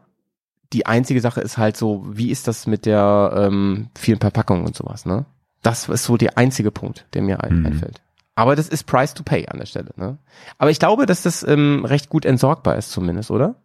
[0.73, 4.75] die einzige Sache ist halt so, wie ist das mit der ähm, vielen Verpackungen und
[4.75, 5.25] sowas, ne?
[5.61, 7.65] Das ist so der einzige Punkt, der mir ein, Mhm.
[7.65, 8.01] einfällt.
[8.35, 10.17] Aber das ist Price to Pay an der Stelle, ne?
[10.57, 13.55] Aber ich glaube, dass das ähm, recht gut entsorgbar ist zumindest, oder?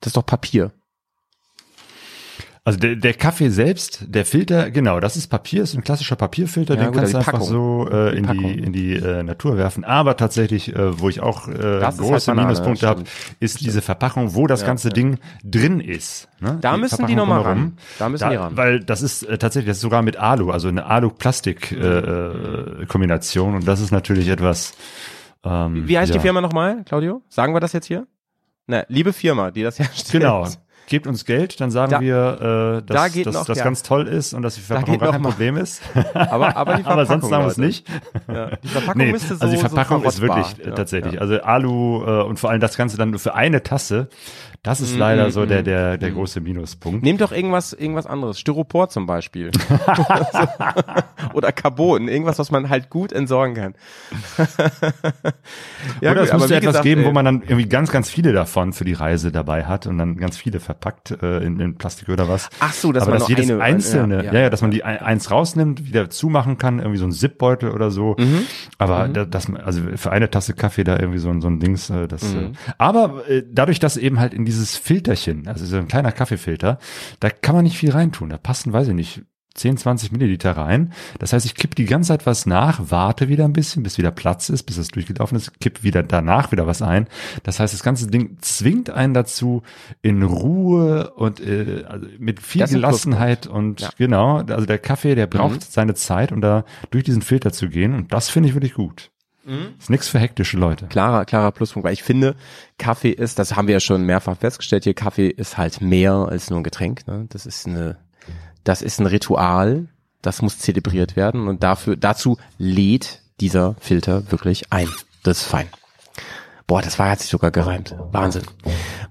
[0.00, 0.72] Das ist doch Papier.
[2.66, 6.76] Also der, der Kaffee selbst, der Filter, genau, das ist Papier, ist ein klassischer Papierfilter,
[6.76, 7.46] Ja, den gut, kannst du die einfach Packung.
[7.48, 9.84] so äh, Die in die in die äh, Natur werfen.
[9.84, 13.36] Aber tatsächlich, äh, wo ich auch äh, Das große halt Minuspunkte habe, stimmt.
[13.40, 14.94] ist diese Verpackung, wo das Ja, ganze ja.
[14.94, 16.28] Ding drin ist.
[16.40, 16.56] Ne?
[16.62, 17.58] Da müssen die Verpackung noch mal drumherum.
[17.64, 17.78] ran.
[17.98, 18.56] Da müssen die ran.
[18.56, 22.82] Weil das ist äh, tatsächlich, das ist sogar mit Alu, also eine Alu-Plastik-Kombination.
[22.82, 23.54] Äh, Kombination.
[23.56, 24.72] und das ist natürlich etwas.
[25.44, 26.14] Ähm, Wie heißt ja.
[26.16, 27.20] die Firma nochmal, Claudio?
[27.28, 28.06] Sagen wir das jetzt hier?
[28.66, 30.22] Na, liebe Firma, die das herstellt.
[30.22, 30.48] Genau.
[30.86, 33.64] Gebt uns Geld, dann sagen Da- wir, äh, dass da dass noch, das ja.
[33.64, 35.30] ganz toll ist und dass die Verpackung geht gar kein mal.
[35.30, 35.80] Problem ist.
[36.14, 37.86] Aber, aber die Verpackung, Aber sonst sagen wir es nicht.
[38.28, 41.20] Ja, die Verpackung Nee, müsste so also die Verpackung so ist wirklich äh, Ja, tatsächlich.
[41.20, 44.08] Also Alu äh, und vor allem das Ganze dann nur für eine Tasse.
[44.64, 47.04] Das ist Mm, leider mm, so der mm, der der große Minuspunkt.
[47.04, 48.40] Nehmt doch irgendwas, irgendwas anderes.
[48.40, 49.50] Styropor zum Beispiel.
[51.34, 52.08] Oder Carbon.
[52.08, 53.74] Irgendwas, was man halt gut entsorgen kann.
[56.00, 58.08] ja, Oder gut, es müsste etwas gesagt, geben, ey, wo man dann irgendwie ganz ganz
[58.10, 61.76] viele davon für die Reise dabei hat und dann ganz viele verpackt äh, in, in
[61.76, 62.48] Plastik oder was.
[62.60, 64.70] Ach so, dass Aber man dass jedes eine- einzelne, ja, ja, ja, ja, dass man
[64.70, 68.16] die ein- eins rausnimmt, wieder zumachen kann, irgendwie so ein Zipbeutel oder so.
[68.18, 68.42] Mhm.
[68.78, 71.90] Aber dass man, also für eine Tasse Kaffee da irgendwie so, ein so ein Dings,
[71.90, 72.22] äh, das.
[72.22, 72.38] Mhm.
[72.38, 76.78] Äh, aber äh, dadurch, dass eben halt in dieses Filterchen, also so ein kleiner Kaffeefilter,
[77.20, 78.30] da kann man nicht viel reintun.
[78.30, 79.22] Da passen, weiß ich nicht.
[79.56, 80.92] 10, 20 Milliliter rein.
[81.20, 84.10] Das heißt, ich kipp die ganze Zeit was nach, warte wieder ein bisschen, bis wieder
[84.10, 87.06] Platz ist, bis es durchgelaufen ist, kipp wieder danach wieder was ein.
[87.44, 89.62] Das heißt, das ganze Ding zwingt einen dazu,
[90.02, 93.90] in Ruhe und äh, also mit viel Das Gelassenheit und Ja.
[93.96, 95.66] genau, also der Kaffee, der braucht Mhm.
[95.68, 99.12] seine Zeit, um da durch diesen Filter zu gehen und das finde ich wirklich gut.
[99.78, 100.86] Ist nix für hektische Leute.
[100.86, 102.34] Klarer, klarer Pluspunkt, weil ich finde,
[102.78, 106.50] Kaffee ist, das haben wir ja schon mehrfach festgestellt hier, Kaffee ist halt mehr als
[106.50, 107.06] nur ein Getränk.
[107.06, 107.26] Ne?
[107.28, 107.98] Das ist eine,
[108.64, 109.86] das ist ein Ritual,
[110.22, 114.88] das muss zelebriert werden und dafür, dazu lädt dieser Filter wirklich ein.
[115.22, 115.68] Das ist fein.
[116.66, 117.94] Boah, das war hat sich sogar gereimt.
[118.10, 118.44] Wahnsinn.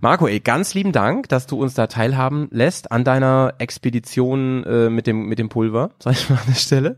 [0.02, 4.90] Marco, ey, ganz lieben Dank, dass du uns da teilhaben lässt an deiner Expedition äh,
[4.90, 6.98] mit dem mit dem Pulver, sag ich mal an der Stelle.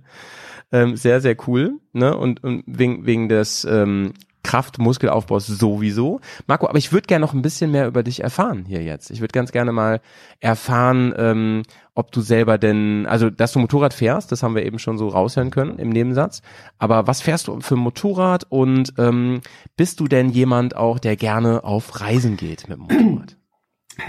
[0.72, 1.80] Ähm, sehr, sehr cool.
[1.94, 2.16] Ne?
[2.16, 4.14] Und, und wegen, wegen des ähm,
[4.46, 6.22] Kraft-Muskelaufbaus sowieso.
[6.46, 9.10] Marco, aber ich würde gerne noch ein bisschen mehr über dich erfahren hier jetzt.
[9.10, 10.02] Ich würde ganz gerne mal
[10.40, 11.64] erfahren, ähm,
[11.96, 15.08] ob du selber denn, also dass du Motorrad fährst, das haben wir eben schon so
[15.08, 16.44] raushören können im Nebensatz.
[16.78, 19.42] Aber was fährst du für Motorrad und ähm,
[19.78, 23.38] bist du denn jemand auch, der gerne auf Reisen geht mit dem Motorrad?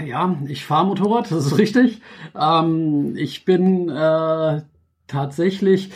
[0.05, 2.01] Ja, ich fahre Motorrad, das ist richtig.
[2.39, 4.61] Ähm, ich bin äh,
[5.07, 5.91] tatsächlich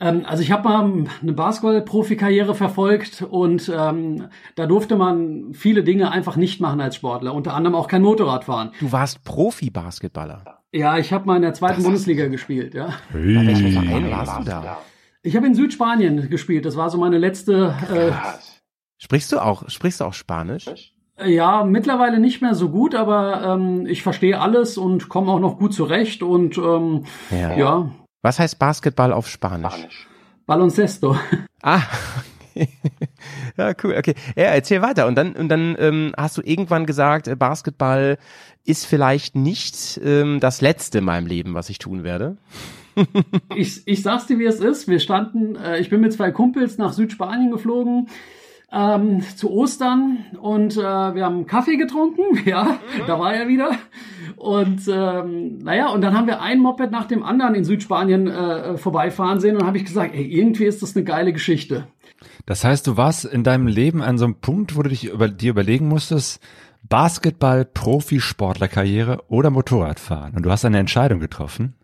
[0.00, 6.10] ähm, also ich habe mal eine Basketball-Profikarriere verfolgt und ähm, da durfte man viele Dinge
[6.10, 8.70] einfach nicht machen als Sportler, unter anderem auch kein Motorrad fahren.
[8.80, 10.60] Du warst Profi-Basketballer.
[10.72, 12.94] Ja, ich habe mal in der zweiten Bundesliga gespielt, ja.
[13.12, 14.78] Bei welchem Verein warst du da?
[15.22, 18.12] Ich habe in Südspanien gespielt, das war so meine letzte äh,
[18.98, 20.94] Sprichst du auch, sprichst du auch Spanisch?
[21.24, 25.58] Ja, mittlerweile nicht mehr so gut, aber ähm, ich verstehe alles und komme auch noch
[25.58, 27.56] gut zurecht und ähm, Ja.
[27.56, 27.90] ja,
[28.22, 30.08] Was heißt Basketball auf Spanisch?
[30.46, 31.16] Baloncesto.
[31.62, 31.82] Ah.
[33.56, 33.94] ja, cool.
[33.96, 34.14] Okay.
[34.36, 35.06] Ja, erzähl weiter.
[35.06, 38.18] Und dann, und dann ähm, hast du irgendwann gesagt, äh, Basketball
[38.64, 42.36] ist vielleicht nicht ähm, das letzte in meinem Leben, was ich tun werde.
[43.54, 44.88] ich, ich sag's dir, wie es ist.
[44.88, 48.08] Wir standen, äh, ich bin mit zwei Kumpels nach Südspanien geflogen.
[48.70, 53.70] Ähm, zu Ostern und äh, wir haben Kaffee getrunken, ja, da war er wieder.
[54.36, 58.76] Und ähm, naja, und dann haben wir ein Moped nach dem anderen in Südspanien äh,
[58.76, 61.86] vorbeifahren sehen und habe ich gesagt, ey, irgendwie ist das eine geile Geschichte.
[62.44, 65.28] Das heißt, du warst in deinem Leben an so einem Punkt, wo du dich über,
[65.28, 66.40] dir überlegen musstest,
[66.88, 70.34] Basketball, Profisportlerkarriere oder Motorradfahren.
[70.34, 71.74] Und du hast eine Entscheidung getroffen.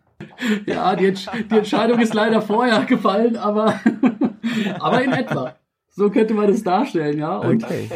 [0.65, 3.79] Ja, die, Entsch die Entscheidung ist leider vorher gefallen, aber,
[4.79, 5.55] aber in etwa.
[5.95, 7.37] So könnte man das darstellen, ja.
[7.37, 7.89] Und Okay.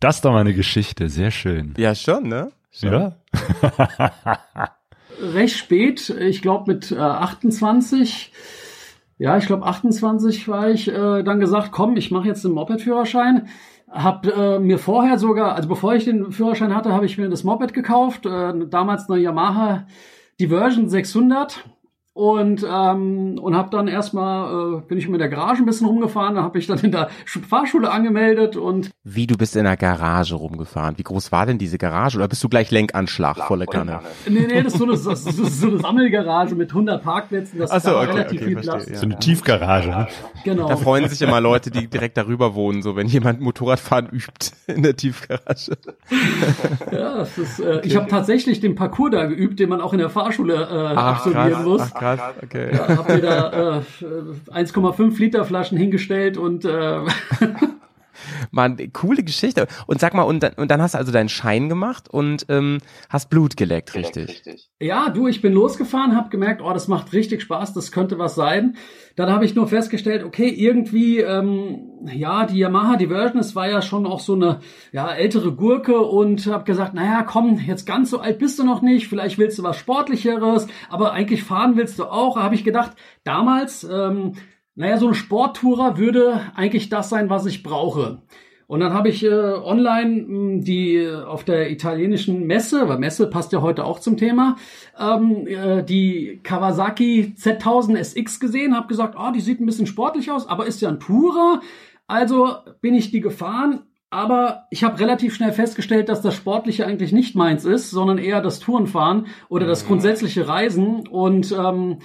[0.00, 1.74] Das ist doch mal eine Geschichte, sehr schön.
[1.76, 2.50] Ja, schon, ne?
[2.72, 2.92] Schon.
[2.92, 3.16] Ja?
[5.20, 8.32] recht spät, ich glaube mit äh, 28,
[9.18, 13.48] ja, ich glaube 28 war ich, äh, dann gesagt, komm, ich mache jetzt den Moped-Führerschein.
[13.88, 17.44] Hab äh, mir vorher sogar, also bevor ich den Führerschein hatte, habe ich mir das
[17.44, 19.86] Moped gekauft, äh, damals eine Yamaha
[20.40, 21.62] Diversion 600
[22.14, 26.34] und ähm, und habe dann erstmal äh, bin ich mit der Garage ein bisschen rumgefahren,
[26.34, 29.78] dann habe ich dann in der Sch- Fahrschule angemeldet und Wie du bist in der
[29.78, 30.98] Garage rumgefahren.
[30.98, 32.18] Wie groß war denn diese Garage?
[32.18, 34.00] Oder bist du gleich Lenkanschlag, volle Kanne?
[34.28, 37.70] nee, nee, das ist so eine, das ist so eine Sammelgarage mit 100 Parkplätzen, das
[37.70, 38.88] Ach so, ist okay, relativ okay, viel verstehe, Platz.
[38.90, 38.96] ja.
[38.96, 39.88] So eine Tiefgarage.
[39.88, 40.08] Ne?
[40.44, 40.68] Genau.
[40.68, 44.82] Da freuen sich immer Leute, die direkt darüber wohnen, so wenn jemand Motorradfahren übt in
[44.82, 45.72] der Tiefgarage.
[46.90, 49.98] Ja, das ist, äh, ich habe tatsächlich den Parcours da geübt, den man auch in
[49.98, 51.80] der Fahrschule äh, absolvieren muss.
[51.94, 52.20] Ach, krass.
[52.42, 52.76] Okay.
[52.76, 53.82] Hab mir da äh,
[54.52, 56.68] 1,5 Liter Flaschen hingestellt und äh,
[58.50, 59.66] Mann, coole Geschichte.
[59.86, 62.78] Und sag mal, und dann, und dann hast du also deinen Schein gemacht und ähm,
[63.08, 64.42] hast Blut geleckt, richtig?
[64.82, 68.34] ja, du, ich bin losgefahren, habe gemerkt, oh, das macht richtig Spaß, das könnte was
[68.34, 68.76] sein.
[69.14, 73.80] Dann habe ich nur festgestellt, okay, irgendwie, ähm, ja, die Yamaha Diversion, es war ja
[73.80, 78.18] schon auch so eine ja, ältere Gurke und habe gesagt, naja, komm, jetzt ganz so
[78.18, 82.04] alt bist du noch nicht, vielleicht willst du was Sportlicheres, aber eigentlich fahren willst du
[82.04, 82.36] auch.
[82.36, 84.34] Habe ich gedacht, damals, ähm,
[84.74, 88.22] naja, so ein Sporttourer würde eigentlich das sein, was ich brauche.
[88.66, 93.28] Und dann habe ich äh, online mh, die äh, auf der italienischen Messe, weil Messe
[93.28, 94.56] passt ja heute auch zum Thema,
[94.98, 100.30] ähm, äh, die Kawasaki Z1000 SX gesehen, habe gesagt, ah, die sieht ein bisschen sportlich
[100.30, 101.60] aus, aber ist ja ein Tourer.
[102.06, 107.12] Also bin ich die gefahren, aber ich habe relativ schnell festgestellt, dass das Sportliche eigentlich
[107.12, 111.06] nicht meins ist, sondern eher das Tourenfahren oder das grundsätzliche Reisen.
[111.08, 111.98] Und ähm,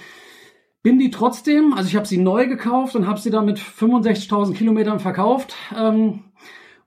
[0.82, 4.54] bin die trotzdem, also ich habe sie neu gekauft und habe sie dann mit 65.000
[4.54, 6.24] Kilometern verkauft ähm,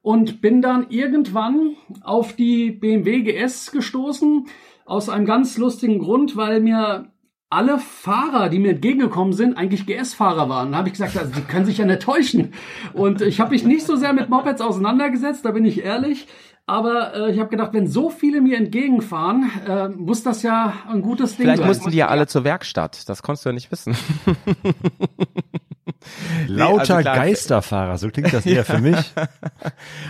[0.01, 4.47] und bin dann irgendwann auf die BMW GS gestoßen
[4.86, 7.12] aus einem ganz lustigen Grund, weil mir
[7.51, 10.71] alle Fahrer, die mir entgegengekommen sind, eigentlich GS-Fahrer waren.
[10.71, 12.54] Da habe ich gesagt, also, die können sich ja nicht täuschen.
[12.93, 16.27] Und ich habe mich nicht so sehr mit Mopeds auseinandergesetzt, da bin ich ehrlich.
[16.71, 21.01] Aber äh, ich habe gedacht, wenn so viele mir entgegenfahren, äh, muss das ja ein
[21.01, 21.67] gutes Ding Vielleicht sein.
[21.67, 23.10] mussten die ja alle zur Werkstatt.
[23.10, 23.93] Das konntest du ja nicht wissen.
[26.47, 27.15] Lauter also klar.
[27.17, 29.13] Geisterfahrer, so klingt das eher für mich.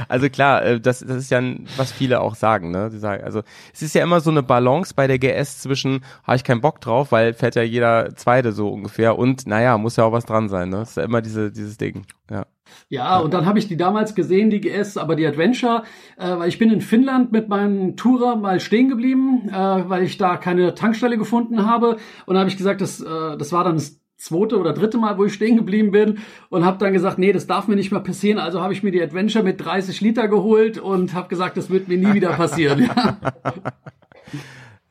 [0.07, 1.41] Also klar, äh, das, das ist ja,
[1.77, 2.91] was viele auch sagen, ne?
[2.91, 3.41] Die sagen, also
[3.73, 6.79] es ist ja immer so eine Balance bei der GS zwischen, habe ich keinen Bock
[6.79, 10.47] drauf, weil fährt ja jeder Zweite so ungefähr und naja, muss ja auch was dran
[10.47, 10.77] sein, ne?
[10.77, 12.05] Das ist ja immer diese, dieses Ding.
[12.29, 12.45] Ja.
[12.89, 15.83] Ja, und dann habe ich die damals gesehen, die GS, aber die Adventure,
[16.17, 20.17] äh, weil ich bin in Finnland mit meinem Tourer mal stehen geblieben, äh, weil ich
[20.17, 21.97] da keine Tankstelle gefunden habe.
[22.25, 25.17] Und dann habe ich gesagt, das, äh, das war dann das zweite oder dritte Mal,
[25.17, 28.01] wo ich stehen geblieben bin und habe dann gesagt, nee, das darf mir nicht mehr
[28.01, 28.37] passieren.
[28.37, 31.87] Also habe ich mir die Adventure mit 30 Liter geholt und habe gesagt, das wird
[31.87, 32.89] mir nie wieder passieren.
[32.95, 33.17] Ja.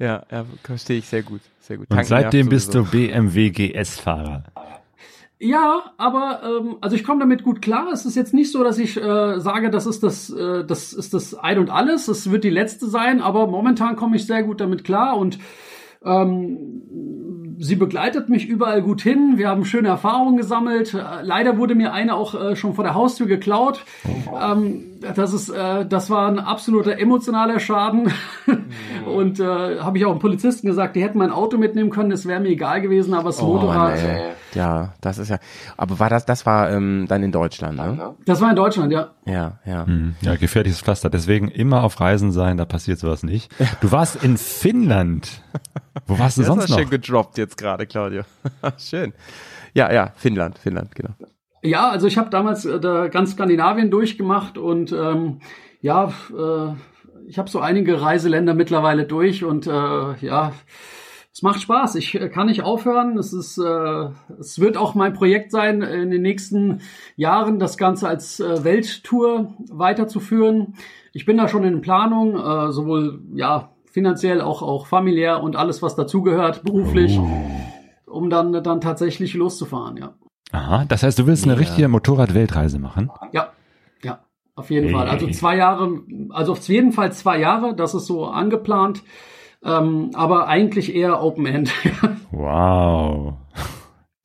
[0.01, 1.43] Ja, ja, verstehe ich sehr gut.
[1.61, 1.91] Sehr gut.
[1.91, 2.85] Und Tanken seitdem bist du.
[2.85, 4.45] BMW GS-Fahrer.
[5.43, 7.89] Ja, aber ähm, also ich komme damit gut klar.
[7.91, 11.15] Es ist jetzt nicht so, dass ich äh, sage, das ist das, äh, das ist
[11.15, 12.09] das Ein und alles.
[12.09, 15.39] Es wird die letzte sein, aber momentan komme ich sehr gut damit klar und
[16.05, 19.35] ähm, sie begleitet mich überall gut hin.
[19.37, 20.93] Wir haben schöne Erfahrungen gesammelt.
[20.93, 23.87] Äh, leider wurde mir eine auch äh, schon vor der Haustür geklaut.
[24.39, 28.13] Ähm, das ist, äh, das war ein absoluter emotionaler Schaden.
[29.07, 32.11] und äh, habe ich auch einem Polizisten gesagt, die hätten mein Auto mitnehmen können.
[32.11, 33.99] Das wäre mir egal gewesen, aber das Oh, Motorrad.
[33.99, 34.31] Ey.
[34.55, 35.39] Ja, das ist ja.
[35.77, 38.15] Aber war das, das war ähm, dann in Deutschland, ne?
[38.27, 39.11] Das war in Deutschland, ja.
[39.25, 39.87] Ja, ja.
[39.87, 41.09] Hm, Ja, gefährliches Pflaster.
[41.11, 43.51] Deswegen immer auf Reisen sein, da passiert sowas nicht.
[43.81, 45.43] Du warst in Finnland.
[46.07, 46.79] Wo warst du Das sonst ist noch?
[46.79, 48.23] schön gedroppt jetzt gerade, Claudio.
[48.79, 49.13] schön.
[49.75, 51.11] Ja, ja, Finnland, Finnland, genau.
[51.63, 55.41] Ja, also ich habe damals äh, da ganz Skandinavien durchgemacht und ähm,
[55.81, 56.75] ja, äh,
[57.27, 60.53] ich habe so einige Reiseländer mittlerweile durch und äh, ja,
[61.33, 61.95] es macht Spaß.
[61.97, 63.19] Ich äh, kann nicht aufhören.
[63.19, 66.81] Es ist, äh, es wird auch mein Projekt sein, in den nächsten
[67.17, 70.75] Jahren das Ganze als äh, Welttour weiterzuführen.
[71.13, 75.83] Ich bin da schon in Planung, äh, sowohl ja finanziell auch auch familiär und alles
[75.83, 77.19] was dazugehört, beruflich,
[78.07, 79.97] um dann dann tatsächlich loszufahren.
[79.97, 80.15] Ja.
[80.53, 81.59] Aha, das heißt, du willst eine Ja.
[81.59, 83.11] richtige Motorrad-Weltreise machen?
[83.33, 83.51] Ja,
[84.03, 84.21] ja,
[84.57, 84.95] auf jeden Hey.
[84.95, 85.09] Fall.
[85.09, 89.03] Also zwei Jahre, also auf jeden Fall zwei Jahre, das ist so angeplant.
[89.63, 91.73] Ähm, aber eigentlich eher Open End.
[92.33, 93.35] Wow.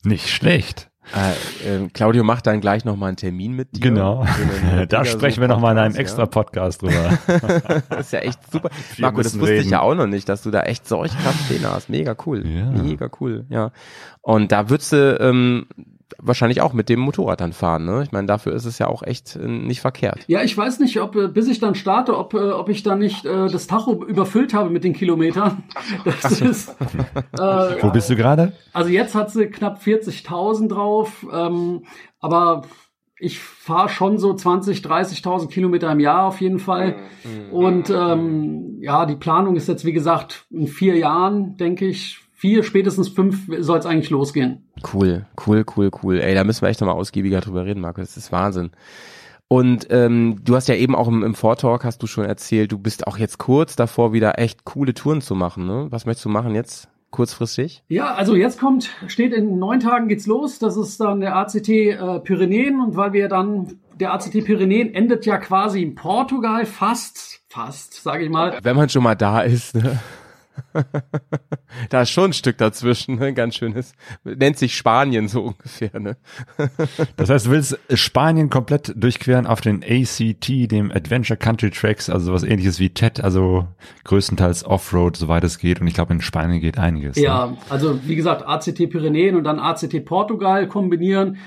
[0.04, 0.90] Nicht schlecht.
[1.14, 3.82] Äh, ähm, Claudio macht dann gleich nochmal einen Termin mit dir.
[3.82, 4.26] Genau.
[4.90, 7.80] Da sprechen wir nochmal in einem extra Podcast, Podcast drüber.
[7.90, 8.70] Das ist ja echt super.
[9.00, 9.72] Marco, das wusste ich reden.
[9.72, 11.90] ja auch noch nicht, dass du da echt solche Kraftpläne hast.
[11.90, 12.46] Mega cool.
[12.48, 12.70] Ja.
[12.72, 13.72] Mega cool, ja.
[14.22, 15.66] Und da würdest du ähm,
[16.20, 18.04] wahrscheinlich auch mit dem Motorrad dann fahren, ne?
[18.04, 20.20] Ich meine, dafür ist es ja auch echt äh, nicht verkehrt.
[20.28, 23.00] ja, ich weiß nicht, ob äh, bis ich dann starte, ob, äh, ob ich dann
[23.00, 25.64] nicht äh, das Tacho überfüllt habe mit den Kilometern.
[26.22, 28.54] Das ist, äh, Wo bist du gerade?
[28.74, 31.84] Also jetzt hat sie knapp 40.000 drauf, ähm,
[32.20, 32.64] aber
[33.20, 36.96] ich fahre schon so 20, 30.000 Kilometer im Jahr auf jeden Fall.
[37.52, 42.64] Und ähm, ja, die Planung ist jetzt, wie gesagt, in vier Jahren, denke ich, vier,
[42.64, 44.66] spätestens fünf soll es eigentlich losgehen.
[44.94, 46.20] Cool, cool, cool, cool.
[46.20, 48.02] Ey, da müssen wir echt nochmal ausgiebiger drüber reden, Marco.
[48.02, 48.72] Das ist Wahnsinn.
[49.48, 52.80] Und ähm, du hast ja eben auch im, im Vortalk, hast du schon erzählt, du
[52.80, 55.66] bist auch jetzt kurz davor, wieder echt coole Touren zu machen.
[55.66, 55.88] Ne?
[55.92, 56.90] Was möchtest du machen jetzt?
[57.12, 57.84] Kurzfristig?
[57.88, 60.60] Ja, also jetzt kommt, steht in neun Tagen geht's los.
[60.60, 65.26] Das ist dann der ACT äh, Pyrenäen und weil wir dann, der ACT Pyrenäen endet
[65.26, 68.60] ja quasi in Portugal fast, fast, sage ich mal.
[68.62, 70.00] Wenn man schon mal da ist, ne?
[71.90, 73.34] da ist schon ein Stück dazwischen, ne?
[73.34, 73.94] ganz schönes.
[74.24, 76.18] Nennt sich Spanien so ungefähr, ne?
[77.18, 82.34] Das heißt, du willst Spanien komplett durchqueren auf den ACT, dem Adventure Country Tracks, also
[82.34, 83.68] was ähnliches wie TED, also
[84.04, 85.82] größtenteils Offroad, soweit es geht.
[85.82, 87.16] Und ich glaube, in Spanien geht einiges.
[87.18, 87.24] Ne?
[87.24, 91.38] Ja, also wie gesagt, ACT Pyrenäen und dann ACT Portugal kombinieren.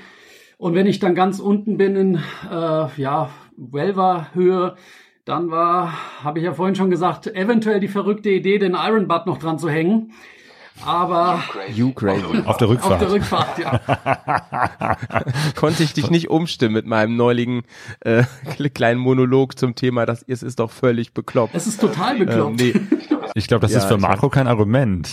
[0.57, 4.75] Und wenn ich dann ganz unten bin in äh, ja, Huelva-Höhe,
[5.29, 9.25] dann war, habe ich ja vorhin schon gesagt, eventuell die verrückte Idee, den Iron Butt
[9.27, 10.11] noch dran zu hängen.
[10.85, 12.23] Aber You crazy.
[12.45, 12.93] Auf der Rückfahrt.
[12.93, 14.95] auf der Rückfahrt, ja.
[15.55, 17.63] Konnte ich dich nicht umstimmen mit meinem neulichen
[17.99, 18.23] äh,
[18.73, 21.53] kleinen Monolog zum Thema, das ist, ist doch völlig bekloppt.
[21.53, 22.59] Es ist total Ähm, bekloppt.
[22.61, 22.73] nee,
[23.35, 25.09] Ich glaube, das Ja, ist für Marco kein Argument.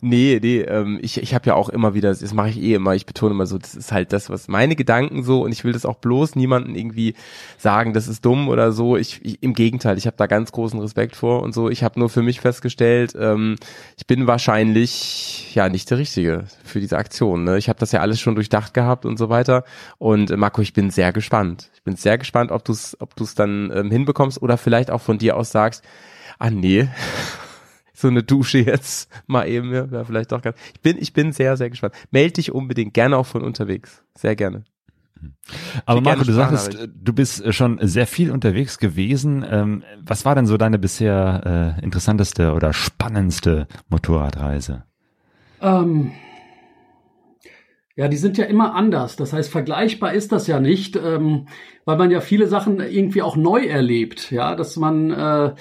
[0.00, 2.94] Nee, nee, ähm, ich, ich habe ja auch immer wieder, das mache ich eh immer,
[2.94, 5.72] ich betone immer so, das ist halt das, was meine Gedanken so und ich will
[5.72, 7.14] das auch bloß niemanden irgendwie
[7.56, 8.96] sagen, das ist dumm oder so.
[8.96, 11.68] Ich, ich im Gegenteil, ich habe da ganz großen Respekt vor und so.
[11.68, 13.56] Ich habe nur für mich festgestellt, ähm,
[13.96, 17.42] ich bin wahrscheinlich ja nicht der Richtige für diese Aktion.
[17.42, 17.58] Ne?
[17.58, 19.64] Ich habe das ja alles schon durchdacht gehabt und so weiter.
[19.98, 21.70] Und äh, Marco, ich bin sehr gespannt.
[21.74, 25.00] Ich bin sehr gespannt, ob du es ob du's dann ähm, hinbekommst oder vielleicht auch
[25.00, 25.82] von dir aus sagst,
[26.38, 26.88] ah nee,
[27.98, 30.56] so eine Dusche jetzt mal eben, ja, wäre vielleicht doch ganz.
[30.74, 31.94] Ich bin, ich bin sehr, sehr gespannt.
[32.10, 34.02] Meld dich unbedingt, gerne auch von unterwegs.
[34.16, 34.64] Sehr gerne.
[35.84, 36.94] Aber Schick Marco, du sagtest, Sprachnachricht.
[37.02, 39.44] du bist äh, schon sehr viel unterwegs gewesen.
[39.50, 44.84] Ähm, Was war denn so deine bisher äh, interessanteste oder spannendste Motorradreise?
[45.60, 46.12] Ähm,
[47.96, 49.16] Ja, die sind ja immer anders.
[49.16, 51.48] Das heißt, vergleichbar ist das ja nicht, ähm,
[51.84, 54.30] weil man ja viele Sachen irgendwie auch neu erlebt.
[54.30, 55.54] Ja, dass man äh,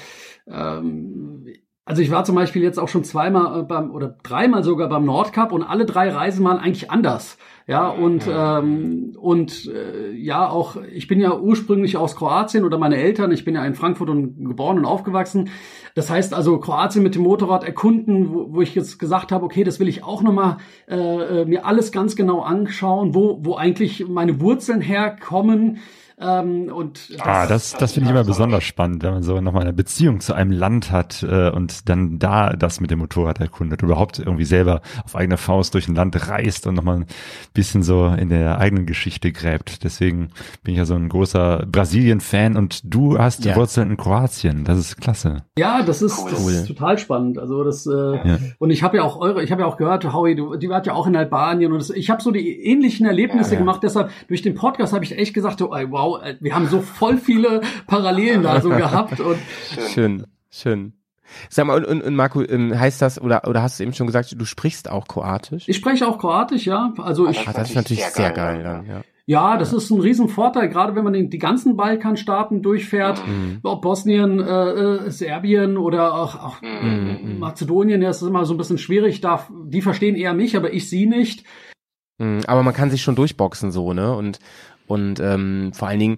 [0.47, 1.47] ähm,
[1.87, 5.05] also ich war zum Beispiel jetzt auch schon zweimal äh, beim oder dreimal sogar beim
[5.05, 7.37] Nordcup und alle drei Reisen waren eigentlich anders.
[7.65, 12.97] Ja, und, ähm, und äh, ja, auch, ich bin ja ursprünglich aus Kroatien oder meine
[12.97, 15.49] Eltern, ich bin ja in Frankfurt und geboren und aufgewachsen.
[15.95, 19.63] Das heißt also Kroatien mit dem Motorrad erkunden, wo, wo ich jetzt gesagt habe, okay,
[19.63, 20.57] das will ich auch nochmal
[20.89, 20.95] äh,
[21.41, 25.77] äh, mir alles ganz genau anschauen, wo, wo eigentlich meine Wurzeln herkommen.
[26.19, 29.61] Ähm, und das, Ah, das, das finde ich immer besonders spannend, wenn man so nochmal
[29.63, 33.83] eine Beziehung zu einem Land hat äh, und dann da das mit dem Motorrad erkundet,
[33.83, 37.05] überhaupt irgendwie selber auf eigene Faust durch ein Land reist und nochmal ein
[37.53, 39.83] bisschen so in der eigenen Geschichte gräbt.
[39.83, 40.29] Deswegen
[40.63, 43.55] bin ich ja so ein großer Brasilien-Fan und du hast Ja.
[43.55, 44.63] Wurzeln in Kroatien.
[44.63, 45.43] Das ist klasse.
[45.59, 46.51] Ja, das ist, das Cool.
[46.53, 47.37] ist total spannend.
[47.37, 48.37] Also das äh, Ja.
[48.57, 50.87] und ich habe ja auch eure, ich habe ja auch gehört, Howie, du, die wart
[50.87, 53.59] ja auch in Albanien und das, ich habe so die ähnlichen Erlebnisse Ja.
[53.59, 53.81] gemacht.
[53.83, 56.81] Deshalb durch den Podcast habe ich echt gesagt, so, ey, wow, äh, wir haben so
[56.81, 59.37] voll viele Parallelen da so gehabt und
[59.93, 60.93] Schön, schön.
[61.49, 64.07] Sag mal, und, und, und Marco, ähm, heißt das, oder, oder hast du eben schon
[64.07, 65.67] gesagt, du sprichst auch Kroatisch?
[65.67, 66.93] ich spreche auch Kroatisch, ja.
[66.97, 69.01] Also ich Ah, das ist natürlich sehr geil dann, ja.
[69.29, 73.59] Ja, das ist ein Riesenvorteil, gerade wenn man den, die ganzen Balkanstaaten durchfährt, Mhm.
[73.61, 77.37] ob Bosnien, äh, äh, Serbien oder auch, auch Mhm.
[77.39, 79.19] Mazedonien, ja, das ist immer so ein bisschen schwierig.
[79.19, 81.43] Da, die verstehen eher mich, aber ich sie nicht.
[82.19, 84.15] Mhm, Aber man kann sich schon durchboxen so, ne?
[84.15, 84.39] Und,
[84.87, 86.17] und ähm, vor allen Dingen,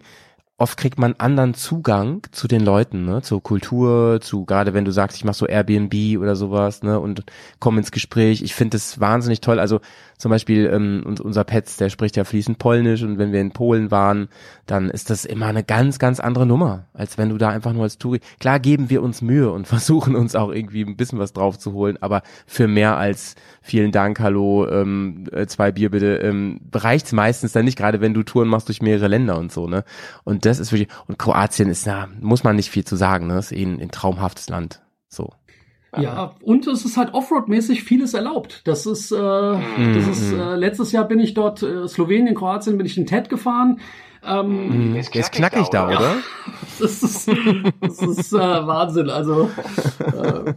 [0.60, 3.22] oft kriegt man anderen Zugang zu den Leuten, ne?
[3.22, 7.00] Zur Kultur, zu gerade wenn du sagst, ich mach so Airbnb oder sowas, ne?
[7.00, 7.24] Und
[7.60, 8.42] komm ins Gespräch.
[8.42, 9.60] Ich finde das wahnsinnig toll.
[9.60, 9.80] Also
[10.20, 13.90] zum Beispiel ähm, unser Petz, der spricht ja fließend Polnisch und wenn wir in Polen
[13.90, 14.28] waren,
[14.66, 17.84] dann ist das immer eine ganz, ganz andere Nummer, als wenn du da einfach nur
[17.84, 18.20] als Touri.
[18.38, 21.72] Klar geben wir uns Mühe und versuchen uns auch irgendwie ein bisschen was drauf zu
[21.72, 27.14] holen, aber für mehr als vielen Dank, hallo, ähm, äh, zwei Bier bitte, ähm, reicht's
[27.14, 29.86] meistens dann nicht, gerade wenn du Touren machst durch mehrere Länder und so, ne?
[30.26, 33.38] Und das ist wirklich, und Kroatien ist, na, muss man nicht viel zu sagen, ne?
[33.38, 34.82] Ist eh ein, ein traumhaftes Land.
[35.08, 35.30] So.
[35.98, 38.62] Ja, und es ist halt Offroad-mäßig vieles erlaubt.
[38.66, 42.86] Das ist, äh, das ist, äh, letztes Jahr bin ich dort, äh, Slowenien, Kroatien, bin
[42.86, 43.80] ich in TED gefahren.
[44.24, 46.16] Ähm, Der ist knackig da, oder?
[46.80, 47.28] Das ist,
[47.82, 49.10] das ist äh, Wahnsinn.
[49.10, 49.50] Also,
[50.00, 50.54] äh,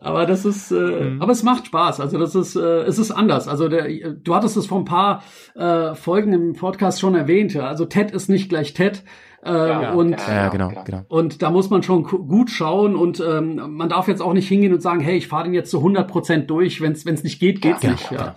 [0.00, 2.00] aber das ist, äh, aber es macht Spaß.
[2.00, 3.48] Also das ist, äh, es ist anders.
[3.48, 5.22] Also der, du hattest es vor ein paar
[5.54, 7.54] äh, Folgen im Podcast schon erwähnt.
[7.54, 7.66] Ja.
[7.68, 9.02] Also TED ist nicht gleich TED.
[9.44, 11.02] Äh, und Ja, genau, genau.
[11.08, 14.46] und da muss man schon gu- gut schauen und ähm, man darf jetzt auch nicht
[14.46, 16.80] hingehen und sagen, hey, ich fahre den jetzt zu 100 Prozent durch.
[16.80, 18.10] Wenn es nicht geht, geht's genau, nicht.
[18.12, 18.34] Ja.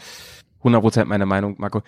[0.63, 1.83] 100% meiner Meinung, Marco.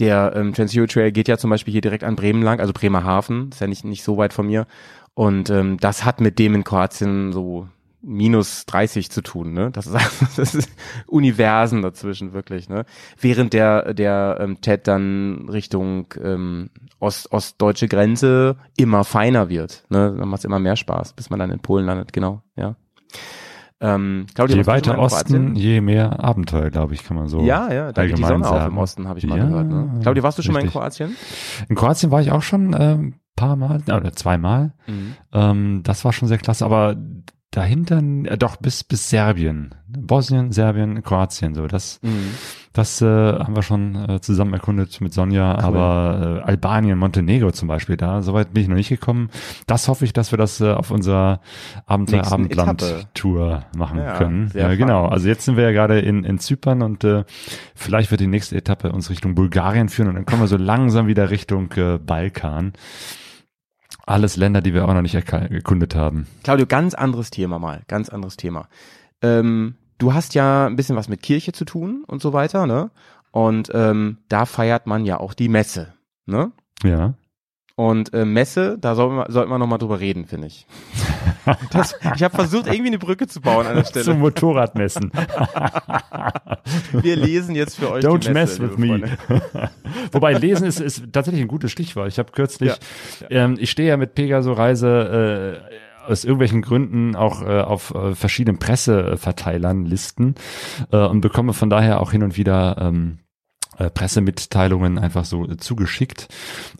[0.00, 3.48] Der ähm, Trans-Euro Trail geht ja zum Beispiel hier direkt an Bremen lang, also Bremerhaven,
[3.50, 4.66] ist ja nicht, nicht so weit von mir.
[5.14, 7.66] Und ähm, das hat mit dem in Kroatien so
[8.00, 9.70] minus 30 zu tun, ne?
[9.70, 9.96] Das ist,
[10.36, 10.70] das ist
[11.06, 12.84] Universen dazwischen, wirklich, ne?
[13.20, 20.14] Während der, der ähm, TED dann Richtung ähm, Ost, ostdeutsche Grenze immer feiner wird, ne?
[20.16, 22.76] Dann macht es immer mehr Spaß, bis man dann in Polen landet, genau, ja.
[23.80, 24.98] Ähm, Claudia, Je weiter?
[24.98, 28.44] Osten, je mehr Abenteuer, glaube ich, kann man so Ja, ja, da geht die Sonne
[28.44, 28.72] auf sagen.
[28.72, 29.68] im Osten, habe ich mal Ja, gehört.
[29.68, 30.00] Ne?
[30.02, 30.70] Claudia, warst du schon mal in.
[30.70, 31.14] Kroatien?
[31.68, 34.72] In Kroatien war ich auch schon ähm, paar Mal, oder zweimal.
[35.32, 36.96] Ähm, das war schon sehr klasse, aber
[37.58, 42.34] dahinter, äh, doch bis bis Serbien, Bosnien, Serbien, Kroatien, so das, Mhm.
[42.72, 47.68] das äh, haben wir schon äh, zusammen erkundet mit Sonja, aber äh, Albanien, Montenegro zum
[47.68, 49.30] Beispiel, da soweit bin ich noch nicht gekommen.
[49.66, 51.40] Das hoffe ich, dass wir das äh, auf unserer
[51.86, 53.04] Abenteuer Nächsten Abendland Etappe.
[53.14, 54.50] Tour machen Ja, können.
[54.54, 55.06] Ja, genau.
[55.06, 57.24] Also jetzt sind wir ja gerade in, in Zypern und äh,
[57.74, 61.06] vielleicht wird die nächste Etappe uns Richtung Bulgarien führen und dann kommen wir so langsam
[61.06, 62.72] wieder Richtung äh, Balkan.
[64.08, 66.26] Alles Länder, die wir auch noch nicht erkundet haben.
[66.42, 68.68] Claudio, ganz anderes Thema mal, ganz anderes Thema.
[69.20, 72.90] Ähm, du hast ja ein bisschen was mit Kirche zu tun und so weiter, ne?
[73.32, 75.92] Und ähm, da feiert man ja auch die Messe,
[76.24, 76.52] ne?
[76.82, 77.14] Ja.
[77.78, 80.66] Und äh, Messe, da sollten wir, sollten wir nochmal drüber reden, finde ich.
[81.70, 84.18] Das, ich habe versucht, irgendwie eine Brücke zu bauen an der Zum Stelle.
[84.18, 85.10] Motorradmessen.
[86.92, 89.02] Wir lesen jetzt für euch Don't die Messe, mess with me.
[90.12, 92.08] Wobei lesen ist, ist tatsächlich ein gutes Stichwort.
[92.08, 92.72] Ich habe kürzlich,
[93.30, 95.62] Ähm, ich stehe ja mit Pegaso Reise
[96.04, 100.34] äh, aus irgendwelchen Gründen auch äh, auf äh, verschiedenen Presseverteilern Listen
[100.92, 103.20] äh, und bekomme von daher auch hin und wieder ähm,
[103.78, 106.28] äh, Pressemitteilungen einfach so äh, zugeschickt.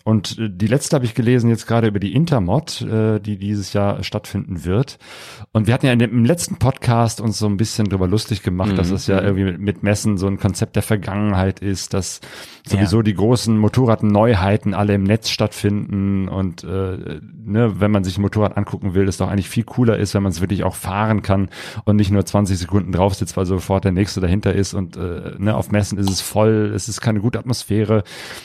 [0.04, 3.72] Und äh, die letzte habe ich gelesen jetzt gerade über die Intermod, äh, die dieses
[3.72, 4.98] Jahr stattfinden wird.
[5.52, 8.42] Und wir hatten ja in dem, im letzten Podcast uns so ein bisschen drüber lustig
[8.42, 12.20] gemacht, dass es ja irgendwie mit, mit Messen so ein Konzept der Vergangenheit ist, dass
[12.66, 18.22] sowieso die großen Motorradneuheiten alle im Netz stattfinden und äh, ne, wenn man sich ein
[18.22, 21.22] Motorrad angucken will, es doch eigentlich viel cooler ist, wenn man es wirklich auch fahren
[21.22, 21.48] kann
[21.84, 25.34] und nicht nur 20 Sekunden drauf sitzt, weil sofort der nächste dahinter ist und äh,
[25.38, 28.02] ne, auf Messen ist es voll, es es ist keine gute Atmosphäre.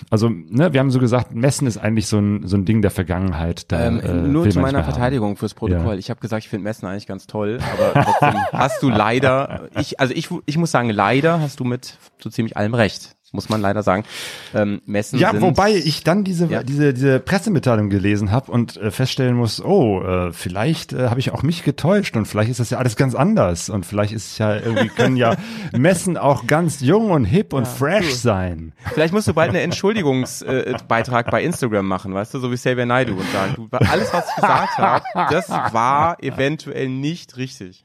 [0.10, 2.91] Also, ne, wir haben so gesagt, Messen ist eigentlich so ein, so ein Ding der
[2.91, 3.72] Vergangenheit.
[3.72, 5.94] Da, Ähm, äh, nur zu meiner Verteidigung fürs Protokoll.
[5.94, 6.00] Ja.
[6.00, 10.00] Ich habe gesagt, ich finde Messen eigentlich ganz toll, aber trotzdem hast du leider, ich,
[10.00, 13.16] also ich, ich muss sagen, leider hast du mit so ziemlich allem recht.
[13.34, 14.05] Muss man leider sagen.
[14.53, 16.61] Ähm, Messen Ja, sind, wobei ich dann diese Ja.
[16.61, 21.31] diese diese Pressemitteilung gelesen habe und äh, feststellen muss, oh, äh, vielleicht äh, habe ich
[21.31, 24.38] auch mich getäuscht und vielleicht ist das ja alles ganz anders und vielleicht ist es
[24.38, 25.36] ja irgendwie können ja
[25.75, 28.71] Messen auch ganz jung und hip und fresh sein.
[28.93, 32.86] Vielleicht musst du bald einen Entschuldigungsbeitrag äh, bei Instagram machen, weißt du, so wie Xavier
[32.86, 37.84] Naidoo und sagen, du, alles, was ich gesagt habe, das war eventuell nicht richtig.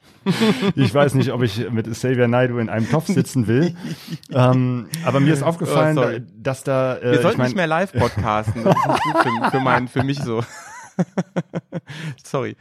[0.75, 3.75] Ich weiß nicht, ob ich mit Xavier Naidoo in einem Topf sitzen will,
[4.31, 7.67] ähm, aber mir ist aufgefallen, Oh, dass da äh, Wir ich sollten mein, nicht mehr
[7.67, 8.63] live podcasten.
[8.63, 10.43] Das ist nicht gut für, für, mein, für mich so.
[12.23, 12.55] Sorry.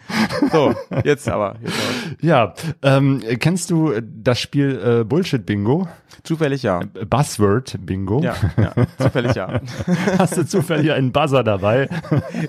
[0.53, 0.75] So,
[1.05, 1.57] jetzt aber.
[1.61, 2.17] Jetzt aber.
[2.21, 5.89] ja, ähm, kennst du das Spiel äh, Bullshit Bingo,
[6.23, 6.81] Zufällig ja.
[7.09, 8.21] Buzzword Bingo?
[8.23, 9.61] Ja, ja, zufällig ja.
[10.19, 11.89] Hast du zufällig einen Buzzer dabei?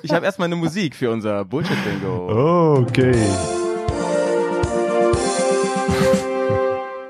[0.04, 2.78] Ich habe erstmal eine Musik für unser Bullshit-Bingo.
[2.80, 3.16] Okay.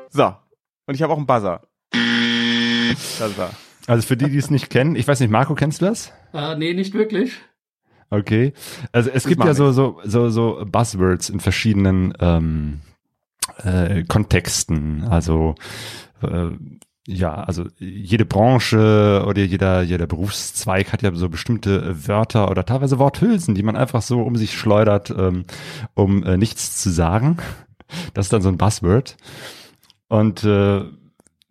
[0.09, 0.33] So.
[0.85, 1.61] Und ich habe auch einen Buzzer.
[3.19, 3.51] Das war.
[3.87, 6.11] Also für die, die es nicht kennen, ich weiß nicht, Marco, kennst du das?
[6.33, 7.39] Äh, nee, nicht wirklich.
[8.11, 8.53] Okay.
[8.91, 12.81] Also es gibt macht ja so, so, so, so Buzzwords in verschiedenen ähm,
[13.63, 15.03] äh, Kontexten.
[15.03, 15.55] Also
[16.21, 16.49] äh,
[17.07, 22.99] ja, also jede Branche oder jeder, jeder Berufszweig hat ja so bestimmte Wörter oder teilweise
[22.99, 25.45] Worthülsen, die man einfach so um sich schleudert, ähm,
[25.95, 27.37] um äh, nichts zu sagen.
[28.13, 29.17] Das ist dann so ein Buzzword.
[30.07, 30.83] Und äh,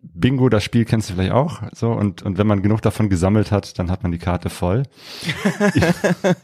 [0.01, 1.61] Bingo, das Spiel kennst du vielleicht auch.
[1.73, 4.83] So, und, und wenn man genug davon gesammelt hat, dann hat man die Karte voll.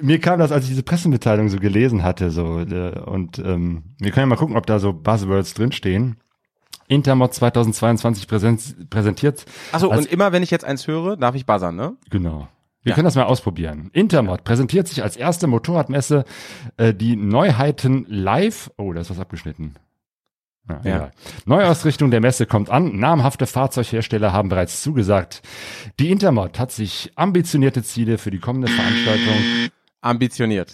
[0.00, 4.10] Mir kam das, als ich diese Pressemitteilung so gelesen hatte, so, äh, und ähm, wir
[4.10, 6.16] können ja mal gucken, ob da so Buzzwords drinstehen.
[6.88, 9.44] Intermod 2022 präsent, präsentiert.
[9.72, 11.96] Achso, und immer wenn ich jetzt eins höre, darf ich buzzern, ne?
[12.10, 12.48] Genau.
[12.82, 12.94] Wir Ja.
[12.94, 13.90] können das mal ausprobieren.
[13.92, 16.24] Intermod präsentiert sich als erste Motorradmesse
[16.78, 18.70] äh, die Neuheiten live.
[18.76, 19.74] Oh, da ist was abgeschnitten.
[20.68, 21.10] Ja, Ja.
[21.44, 22.96] Neuausrichtung der Messe kommt an.
[22.98, 25.42] Namhafte Fahrzeughersteller haben bereits zugesagt.
[25.98, 30.72] Die Intermod hat sich ambitionierte Ziele für die kommende Veranstaltung Ambitioniert.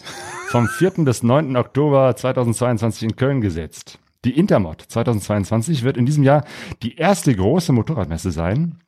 [0.49, 1.05] vom 4.
[1.05, 1.57] bis 9.
[1.57, 3.99] Oktober 2022 in Köln gesetzt.
[4.25, 6.45] Die Intermod 2022 wird in diesem Jahr
[6.83, 8.81] die erste große Motorradmesse sein,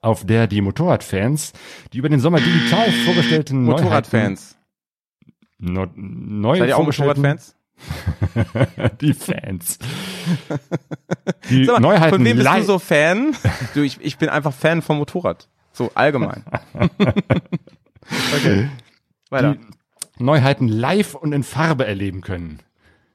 [0.00, 1.52] auf der die Motorradfans
[1.92, 4.56] die über den Sommer digital vorgestellten Motorradfans.
[5.58, 7.56] No, neu Seid ihr auch Motorradfans?
[9.00, 9.78] Die Fans.
[11.48, 13.36] Die mal, Neuheiten von wem bist du so Fan?
[13.74, 15.48] Du, ich, ich bin einfach Fan vom Motorrad.
[15.72, 16.44] So allgemein.
[18.34, 18.68] okay.
[19.30, 19.54] Weiter.
[19.54, 22.58] die Neuheiten live und in Farbe erleben können.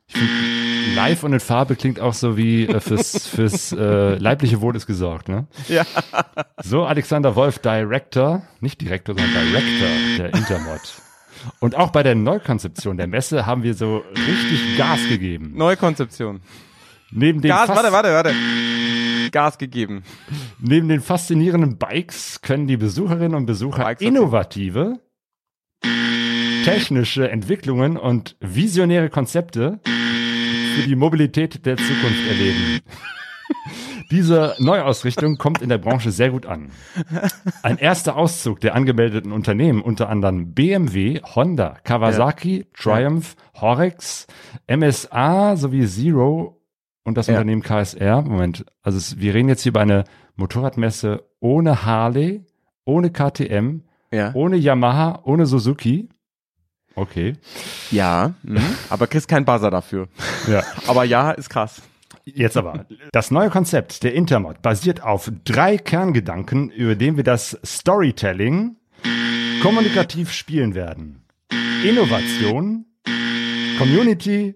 [0.08, 4.62] Ich find, live und in Farbe klingt auch so wie äh, fürs, fürs äh, leibliche
[4.62, 5.48] Wohl ist gesorgt, ne?
[5.68, 5.84] Ja.
[6.64, 9.88] So, Alexander Wolf, Director, nicht Direktor, sondern Director
[10.18, 10.82] der Intermod.
[11.60, 15.54] Und auch bei der Neukonzeption der Messe haben wir so richtig Gas gegeben.
[15.56, 16.42] Neukonzeption.
[17.12, 18.34] Neben den, Gas, fas- warte, warte, warte.
[19.32, 20.04] Gas gegeben.
[20.60, 25.00] neben den faszinierenden Bikes können die Besucherinnen und Besucher Bikes, innovative,
[26.64, 32.80] technische Entwicklungen und visionäre Konzepte für die Mobilität der Zukunft erleben.
[34.12, 36.70] Diese Neuausrichtung kommt in der Branche sehr gut an.
[37.64, 44.28] Ein erster Auszug der angemeldeten Unternehmen, unter anderem BMW, Honda, Kawasaki, Triumph, Horex,
[44.68, 46.62] MSA sowie Zero
[47.04, 47.34] und das Ja.
[47.34, 48.22] Unternehmen KSR.
[48.22, 50.04] Moment, also es, wir reden jetzt hier über eine
[50.36, 52.46] Motorradmesse ohne Harley,
[52.86, 53.82] ohne KTM,
[54.12, 54.32] Ja.
[54.34, 56.10] ohne Yamaha, ohne Suzuki.
[56.96, 57.34] Okay.
[57.92, 58.34] Ja.
[58.44, 58.60] Mhm.
[58.90, 60.08] Aber kriegst keinen Buzzer dafür.
[60.48, 60.64] Ja.
[60.88, 61.82] Aber ja, ist krass.
[62.26, 62.88] Jetzt aber.
[63.12, 68.78] Das neue Konzept der Intermod basiert auf drei Kerngedanken, über den wir das Storytelling
[69.62, 71.24] kommunikativ spielen werden.
[71.84, 72.86] Innovation,
[73.78, 74.56] Community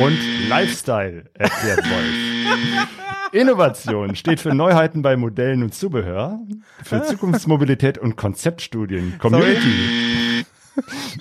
[0.00, 0.18] und
[0.48, 2.88] Lifestyle, erklärt Wolf.
[3.32, 6.38] Innovation steht für Neuheiten bei Modellen und Zubehör,
[6.82, 9.18] für Zukunftsmobilität und Konzeptstudien.
[9.18, 10.46] Community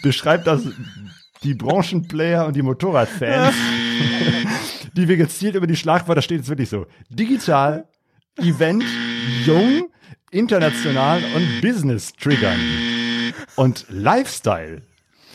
[0.03, 0.61] beschreibt das
[1.43, 3.55] die Branchenplayer und die Motorradfans,
[4.93, 7.87] die wir gezielt über die Schlagwörter steht jetzt wirklich so digital,
[8.37, 8.83] Event,
[9.45, 9.89] jung,
[10.31, 12.59] international und Business triggern.
[13.55, 14.81] Und Lifestyle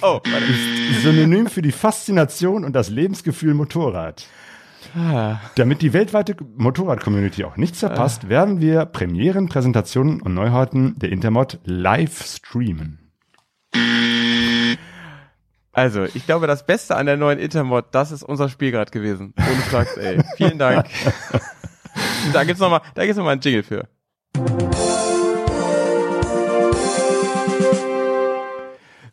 [0.05, 4.27] Oh, ist synonym für die Faszination und das Lebensgefühl Motorrad.
[5.55, 11.61] Damit die weltweite Motorrad-Community auch nichts verpasst, werden wir Premieren, Präsentationen und Neuheiten der Intermod
[11.65, 12.99] live streamen.
[15.75, 19.33] Also, ich glaube, das Beste an der neuen Intermod, das ist unser Spiel gerade gewesen.
[19.39, 20.23] Ohne Flachs, ey.
[20.37, 20.87] Vielen Dank.
[22.35, 23.89] da gibt's nochmal, da gibt's noch mal einen Jingle für.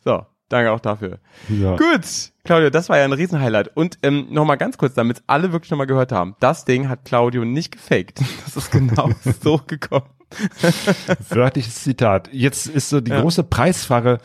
[0.03, 1.19] So, danke auch dafür.
[1.49, 1.75] Ja.
[1.75, 2.01] Gut,
[2.43, 3.75] Claudio, das war ja ein Riesenhighlight.
[3.75, 6.35] Und ähm, nochmal ganz kurz, damit alle wirklich nochmal gehört haben.
[6.39, 8.19] Das Ding hat Claudio nicht gefaked.
[8.45, 10.05] Das ist genau so gekommen.
[11.29, 12.29] Wörtliches Zitat.
[12.31, 13.21] Jetzt ist so die Ja.
[13.21, 14.19] große Preisfrage,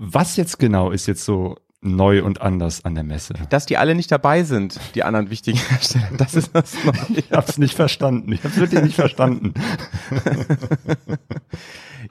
[0.00, 3.34] was jetzt genau ist jetzt so neu und anders an der Messe?
[3.50, 7.18] Dass die alle nicht dabei sind, die anderen wichtigen Hersteller, das ist das Neue.
[7.18, 8.32] Ich hab's nicht verstanden.
[8.32, 9.54] Ich hab's wirklich nicht verstanden.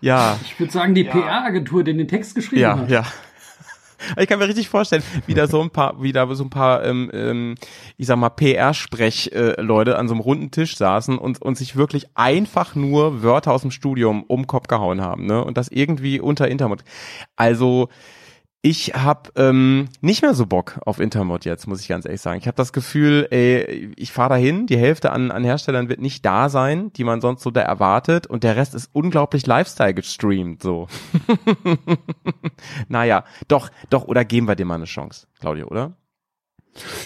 [0.02, 2.90] Ja, Ich würde sagen, die PR-Agentur, die den Text geschrieben ja, hat.
[2.90, 3.04] ja.
[4.18, 6.84] Ich kann mir richtig vorstellen, wie da so ein paar, wie da so ein paar,
[6.84, 7.56] ähm, ähm,
[7.98, 12.76] ich sag mal, PR-Sprech-Leute an so einem runden Tisch saßen und, und sich wirklich einfach
[12.76, 15.44] nur Wörter aus dem Studium um Kopf gehauen haben, ne?
[15.44, 16.84] Und das irgendwie unter Intermod.
[17.36, 17.90] Also
[18.62, 22.40] ich habe ähm, nicht mehr so Bock auf Intermod jetzt, muss ich ganz ehrlich sagen.
[22.40, 26.26] Ich habe das Gefühl, ey, ich fahre dahin, die Hälfte an, an Herstellern wird nicht
[26.26, 30.64] da sein, die man sonst so da erwartet und der Rest ist unglaublich Lifestyle gestreamt,
[30.64, 30.88] so.
[32.88, 35.94] naja, doch, doch, oder geben wir dem mal eine Chance, Claudio, oder?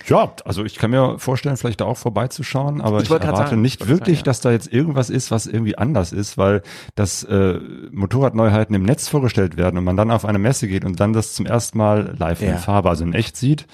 [0.08, 3.62] Ja, also ich kann mir vorstellen, vielleicht da auch vorbeizuschauen, aber Ich ich, erwarte sagen,
[3.62, 4.24] nicht wirklich, sagen, ja.
[4.24, 6.62] dass da jetzt irgendwas ist, was irgendwie anders ist, weil
[6.96, 7.60] das äh,
[7.92, 11.34] Motorradneuheiten im Netz vorgestellt werden und man dann auf eine Messe geht und dann das
[11.34, 12.54] zum ersten Mal live Ja.
[12.54, 13.66] in Farbe, also in echt sieht.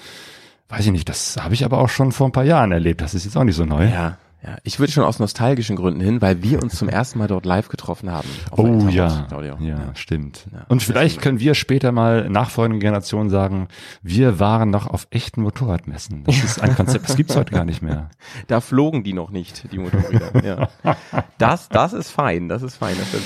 [0.68, 3.00] Weiß ich nicht, das habe ich aber auch schon vor ein paar Jahren erlebt.
[3.00, 3.86] Das ist jetzt auch nicht so neu.
[3.86, 4.56] Ja, ja.
[4.62, 7.68] Ich würde schon aus nostalgischen Gründen hin, weil wir uns zum ersten Mal dort live
[7.68, 8.28] getroffen haben.
[8.52, 9.56] Oh ja, Claudio.
[9.60, 10.46] ja, stimmt.
[10.52, 10.64] Ja.
[10.68, 13.68] Und vielleicht können wir später mal nachfolgenden Generationen sagen,
[14.02, 16.24] wir waren noch auf echten Motorradmessen.
[16.24, 18.10] Das ist ein Konzept, das gibt's heute gar nicht mehr.
[18.46, 20.44] Da flogen die noch nicht, die Motorräder.
[20.44, 20.96] ja.
[21.38, 22.96] Das, das ist fein, das ist fein.
[22.98, 23.24] Das ist,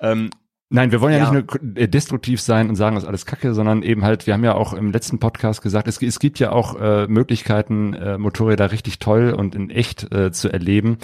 [0.00, 0.30] ähm,
[0.70, 1.30] Nein, wir wollen ja, Ja.
[1.32, 4.34] nicht nur äh, destruktiv sein und sagen, das ist alles Kacke, sondern eben halt, wir
[4.34, 8.18] haben ja auch im letzten Podcast gesagt, es, es gibt ja auch äh, Möglichkeiten, äh,
[8.18, 10.98] Motorräder richtig toll und in echt äh, zu erleben,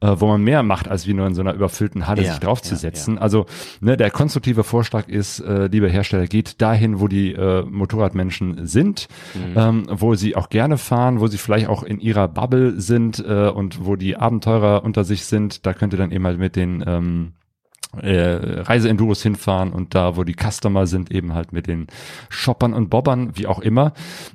[0.00, 2.38] äh, wo man mehr macht, als wie nur in so einer überfüllten Halle Ja, sich
[2.38, 3.18] draufzusetzen.
[3.18, 3.46] Also
[3.80, 9.08] ne, der konstruktive Vorschlag ist, äh, liebe Hersteller, geht dahin, wo die äh, Motorradmenschen sind,
[9.56, 13.48] ähm, wo sie auch gerne fahren, wo sie vielleicht auch in ihrer Bubble sind äh,
[13.48, 15.66] und wo die Abenteurer unter sich sind.
[15.66, 17.32] Da könnt ihr dann eben halt mit den ähm,
[17.96, 21.86] äh, Reiseenduros hinfahren und da, wo die Customer sind, eben halt mit den
[22.28, 23.92] Shoppern und Bobbern, wie auch immer.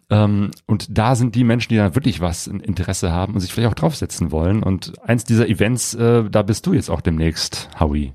[0.10, 3.54] Ähm, und da sind die Menschen, die dann wirklich was ein Interesse haben und sich
[3.54, 4.64] vielleicht auch draufsetzen wollen.
[4.64, 8.14] Und eins dieser Events, äh, da bist du jetzt auch demnächst, Howie.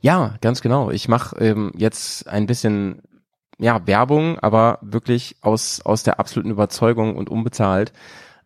[0.00, 0.90] ja, ganz genau.
[0.90, 3.02] Ich mache ähm, jetzt ein bisschen
[3.58, 7.92] ja, Werbung, aber wirklich aus, aus der absoluten Überzeugung und unbezahlt.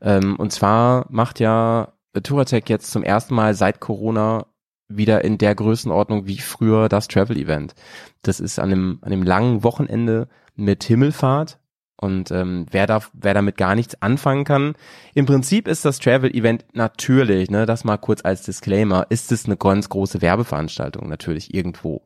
[0.00, 1.92] Ähm, und zwar macht ja
[2.22, 4.46] Touratech jetzt zum ersten Mal seit Corona
[4.88, 7.74] wieder in der Größenordnung wie früher das Travel-Event.
[8.22, 11.58] Das ist an einem, an einem langen Wochenende mit Himmelfahrt.
[11.98, 14.74] Und ähm, wer, da, wer damit gar nichts anfangen kann,
[15.14, 19.56] im Prinzip ist das Travel-Event natürlich, ne, das mal kurz als Disclaimer, ist es eine
[19.56, 22.02] ganz große Werbeveranstaltung, natürlich irgendwo.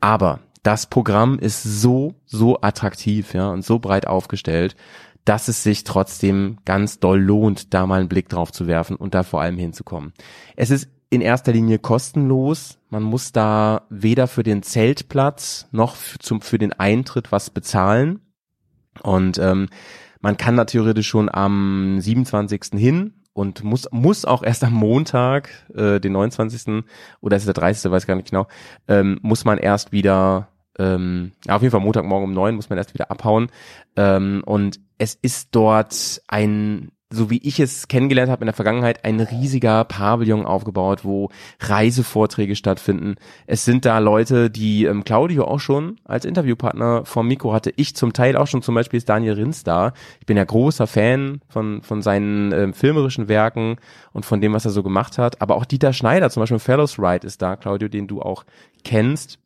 [0.00, 4.74] Aber das Programm ist so, so attraktiv, ja, und so breit aufgestellt,
[5.26, 9.14] dass es sich trotzdem ganz doll lohnt, da mal einen Blick drauf zu werfen und
[9.14, 10.14] da vor allem hinzukommen.
[10.54, 12.78] Es ist in erster Linie kostenlos.
[12.90, 18.20] Man muss da weder für den Zeltplatz noch für, zum, für den Eintritt was bezahlen.
[19.02, 19.68] Und ähm,
[20.20, 22.72] man kann da theoretisch schon am 27.
[22.74, 26.84] hin und muss, muss auch erst am Montag, äh, den 29.
[27.20, 27.90] oder ist es der 30.
[27.90, 28.46] weiß gar nicht genau,
[28.88, 30.48] ähm, muss man erst wieder,
[30.78, 33.50] ähm, ja, auf jeden Fall Montagmorgen um neun muss man erst wieder abhauen.
[33.94, 39.04] Ähm, und es ist dort ein so wie ich es kennengelernt habe in der Vergangenheit,
[39.04, 41.30] ein riesiger Pavillon aufgebaut, wo
[41.60, 43.14] Reisevorträge stattfinden.
[43.46, 47.72] Es sind da Leute, die ähm, Claudio auch schon als Interviewpartner vom Mikro hatte.
[47.76, 49.92] Ich zum Teil auch schon, zum Beispiel ist Daniel Rins da.
[50.18, 53.76] Ich bin ja großer Fan von, von seinen ähm, filmerischen Werken
[54.12, 55.40] und von dem, was er so gemacht hat.
[55.40, 58.44] Aber auch Dieter Schneider, zum Beispiel Fellows Ride ist da, Claudio, den du auch
[58.82, 59.38] kennst.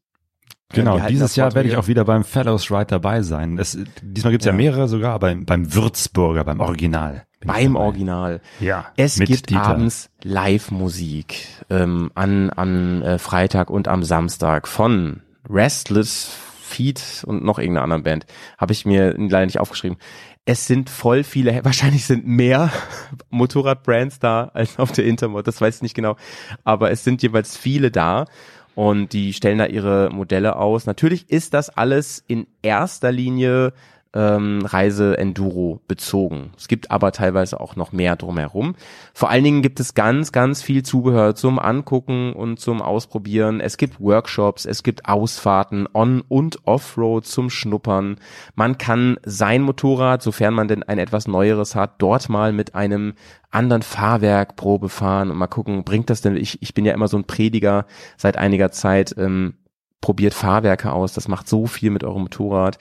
[0.73, 3.59] Genau, Die halten dieses das Jahr werde ich auch wieder beim Fellows Ride dabei sein.
[3.59, 4.53] Es, diesmal gibt's ja.
[4.53, 4.57] Ja.
[4.57, 7.25] mehrere sogar, aber beim, beim Würzburger, beim Original.
[7.45, 7.75] Beim.
[7.75, 8.41] Original.
[8.61, 9.63] Ja, Es gibt Dieter.
[9.63, 16.31] abends Live-Musik ähm, an, an äh, Freitag und am Samstag von Restless
[16.63, 18.27] Feet und noch irgendeiner anderen Band.
[18.59, 19.99] Habe ich mir leider nicht aufgeschrieben.
[20.45, 22.71] Es sind voll viele, wahrscheinlich sind mehr
[23.31, 26.17] Motorradbrands da als auf der Intermod, das weiß ich nicht genau.
[26.65, 28.27] Aber es sind jeweils viele da
[28.75, 30.87] und die stellen da ihre Modelle aus.
[30.87, 33.73] Natürlich ist das alles in erster Linie
[34.13, 36.51] ähm, Reise Enduro bezogen.
[36.57, 38.75] Es gibt aber teilweise auch noch mehr drumherum.
[39.15, 43.61] Vor allen Dingen gibt es ganz, ganz viel Zubehör zum Angucken und zum Ausprobieren.
[43.61, 48.17] Es gibt Workshops, es gibt Ausfahrten on und Offroad zum Schnuppern.
[48.57, 53.15] Man kann sein Motorrad, sofern man denn ein etwas neueres hat, dort mal mit einem
[53.51, 57.09] anderen Fahrwerk Probe fahren und mal gucken, bringt das denn, ich, ich bin ja immer
[57.09, 57.87] so ein Prediger
[58.17, 59.55] seit einiger Zeit, ähm,
[60.01, 62.79] probiert Fahrwerke aus, das macht so viel mit eurem Motorrad.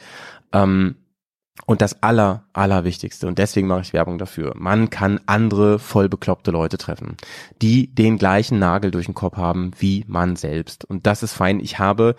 [0.53, 0.95] Ähm,
[1.65, 6.51] und das aller, allerwichtigste, und deswegen mache ich Werbung dafür, man kann andere voll bekloppte
[6.51, 7.17] Leute treffen,
[7.61, 10.85] die den gleichen Nagel durch den Kopf haben wie man selbst.
[10.85, 11.59] Und das ist fein.
[11.59, 12.15] Ich habe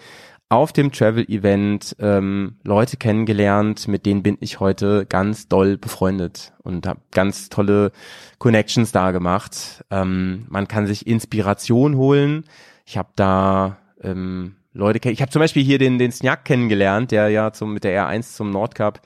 [0.51, 6.89] auf dem Travel-Event ähm, Leute kennengelernt, mit denen bin ich heute ganz doll befreundet und
[6.89, 7.93] habe ganz tolle
[8.39, 9.85] Connections da gemacht.
[9.93, 12.45] Ähm, man kann sich Inspiration holen.
[12.85, 15.15] Ich habe da ähm, Leute kennen.
[15.15, 18.35] Ich habe zum Beispiel hier den, den Snjak kennengelernt, der ja zum, mit der R1
[18.35, 19.01] zum Nordcup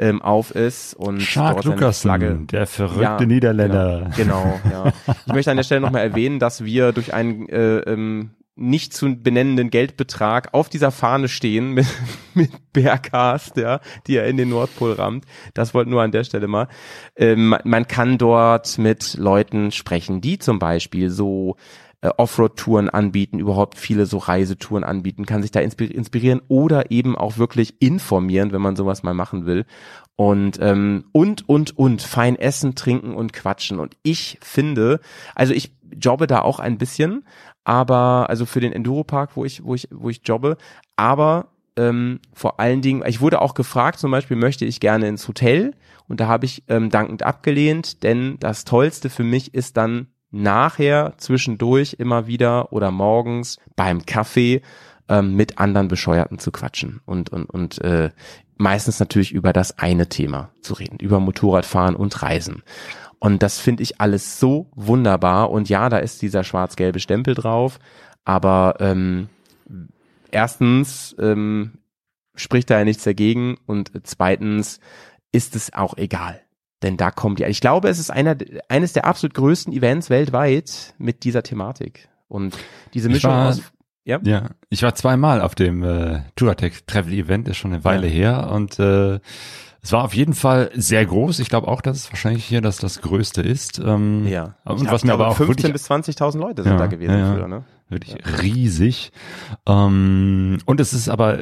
[0.00, 2.46] ähm, auf ist und Shark Flagge.
[2.50, 4.10] der verrückte Ja, Niederländer.
[4.16, 5.14] Genau, genau, ja.
[5.26, 9.14] Ich möchte an der Stelle nochmal erwähnen, dass wir durch einen äh, ähm, nicht zu
[9.14, 11.86] benennenden Geldbetrag auf dieser Fahne stehen mit,
[12.34, 15.26] mit Bearcast, ja, die er in den Nordpol rammt.
[15.52, 16.68] Das wollte nur an der Stelle mal.
[17.16, 21.56] Ähm, man kann dort mit Leuten sprechen, die zum Beispiel so
[22.02, 27.16] äh, Offroad-Touren anbieten, überhaupt viele so Reisetouren anbieten, kann sich da inspi- inspirieren oder eben
[27.16, 29.66] auch wirklich informieren, wenn man sowas mal machen will.
[30.16, 33.80] Und, ähm, und, und, und, fein essen, trinken und quatschen.
[33.80, 35.00] Und ich finde,
[35.34, 37.24] also ich jobbe da auch ein bisschen,
[37.64, 40.56] aber, also für den Enduropark, wo ich, wo ich, wo ich jobbe,
[40.96, 45.26] aber ähm, vor allen Dingen, ich wurde auch gefragt, zum Beispiel möchte ich gerne ins
[45.28, 45.74] Hotel
[46.08, 51.14] und da habe ich ähm, dankend abgelehnt, denn das Tollste für mich ist dann nachher
[51.16, 54.62] zwischendurch immer wieder oder morgens beim Kaffee
[55.08, 58.10] ähm, mit anderen Bescheuerten zu quatschen und und und äh,
[58.56, 62.62] meistens natürlich über das eine Thema zu reden, über Motorradfahren und Reisen.
[63.18, 65.50] Und das finde ich alles so wunderbar.
[65.50, 67.78] Und ja, da ist dieser schwarz-gelbe Stempel drauf,
[68.24, 69.28] aber ähm,
[70.30, 71.78] erstens ähm,
[72.34, 74.80] spricht da ja nichts dagegen und zweitens
[75.32, 76.40] ist es auch egal.
[76.82, 78.36] Denn da kommt ja, ich glaube, es ist einer,
[78.68, 82.08] eines der absolut größten Events weltweit mit dieser Thematik.
[82.28, 82.56] Und
[82.94, 83.60] diese Mischung war- aus,
[84.04, 88.06] ja, Ja, ich war zweimal auf dem äh, Touratec Travel Event, ist schon eine Weile
[88.06, 89.20] her und äh,
[89.82, 91.38] es war auf jeden Fall sehr groß.
[91.38, 93.78] Ich glaube auch, dass es wahrscheinlich hier das das größte ist.
[93.78, 94.56] Ähm, ja.
[94.64, 97.10] Und Ich was mir aber auch 15 wirklich bis 20.000 Leute sind Ja, da gewesen
[97.12, 97.32] ja, ja.
[97.34, 97.64] früher, ne?
[97.90, 99.12] Wirklich riesig.
[99.66, 101.38] Ähm, und es ist aber,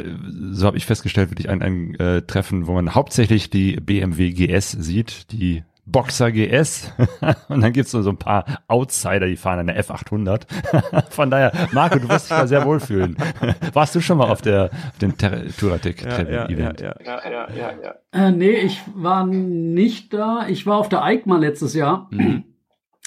[0.51, 4.73] so habe ich festgestellt, wirklich ein, ein äh, Treffen, wo man hauptsächlich die BMW GS
[4.73, 6.93] sieht, die Boxer GS.
[7.49, 10.43] und dann gibt's so, so ein paar Outsider, die fahren eine F800.
[11.11, 13.17] Von daher, Marco, du wirst dich da sehr wohlfühlen.
[13.73, 16.81] Warst du schon mal auf der auf dem Ter- Touratec Travel Event?
[16.83, 16.95] ja.
[17.05, 17.95] Ja, ja, ja, ja.
[18.13, 20.47] Äh, nee, ich war nicht da.
[20.49, 22.11] Ich war auf der EICMA letztes Jahr.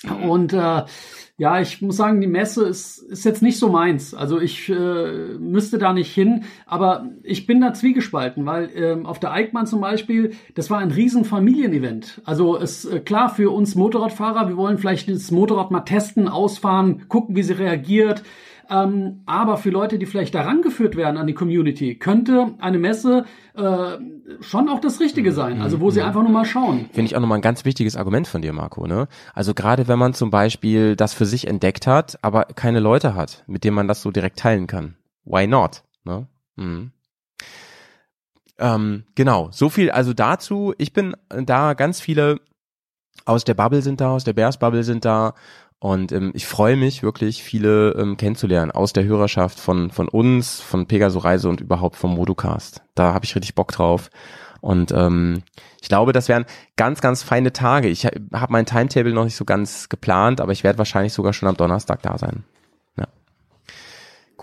[0.09, 0.83] Und äh,
[1.37, 4.13] ja, ich muss sagen, die Messe ist, ist jetzt nicht so meins.
[4.13, 9.19] Also ich äh, müsste da nicht hin, aber ich bin da zwiegespalten, weil ähm, auf
[9.19, 12.21] der EICMA zum Beispiel, das war ein riesen Familienevent.
[12.25, 17.07] Also es äh, klar für uns Motorradfahrer, wir wollen vielleicht das Motorrad mal testen, ausfahren,
[17.07, 18.23] gucken, wie sie reagiert.
[18.71, 23.25] Ähm, aber für Leute, die vielleicht daran geführt werden an die Community, könnte eine Messe
[23.53, 23.97] äh,
[24.39, 25.61] schon auch das Richtige sein.
[25.61, 26.89] Also wo sie einfach nur mal schauen.
[26.93, 28.87] Finde ich auch nochmal ein ganz wichtiges Argument von dir, Marco.
[28.87, 29.09] Ne?
[29.33, 33.43] Also gerade wenn man zum Beispiel das für sich entdeckt hat, aber keine Leute hat,
[33.45, 34.95] mit denen man das so direkt teilen kann.
[35.25, 35.83] Why not?
[36.05, 36.27] Ne?
[36.55, 36.91] Mhm.
[38.57, 40.73] Ähm, genau, so viel also dazu.
[40.77, 42.39] Ich bin da, ganz viele
[43.25, 45.33] aus der Bubble sind da, aus der Bears Bubble sind da.
[45.81, 50.61] Und ähm, ich freue mich wirklich, viele ähm, kennenzulernen aus der Hörerschaft von, von uns,
[50.61, 52.83] von Pegaso Reise und überhaupt vom Modocast.
[52.93, 54.11] Da habe ich richtig Bock drauf.
[54.61, 55.41] Und ähm,
[55.81, 57.87] ich glaube, das wären ganz, ganz feine Tage.
[57.87, 61.49] Ich habe mein Timetable noch nicht so ganz geplant, aber ich werde wahrscheinlich sogar schon
[61.49, 62.43] am Donnerstag da sein.
[62.95, 63.07] Ja.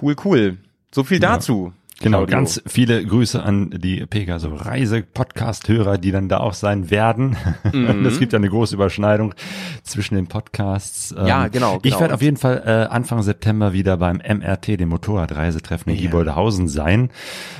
[0.03, 0.59] Cool, cool.
[0.93, 1.73] So viel dazu.
[2.01, 2.37] Genau, Claudio.
[2.37, 7.37] ganz viele Grüße an die Pegaso Reise Podcast Hörer, die dann da auch sein werden.
[7.73, 8.07] Mhm.
[8.07, 9.35] Es gibt ja eine große Überschneidung
[9.83, 11.13] zwischen den Podcasts.
[11.27, 12.01] Ja, Ähm, genau, Ich genau.
[12.01, 16.03] werde auf jeden Fall äh, Anfang September wieder beim MRT, dem Motorradreisetreffen in Ja.
[16.03, 17.11] Gieboldehausen sein.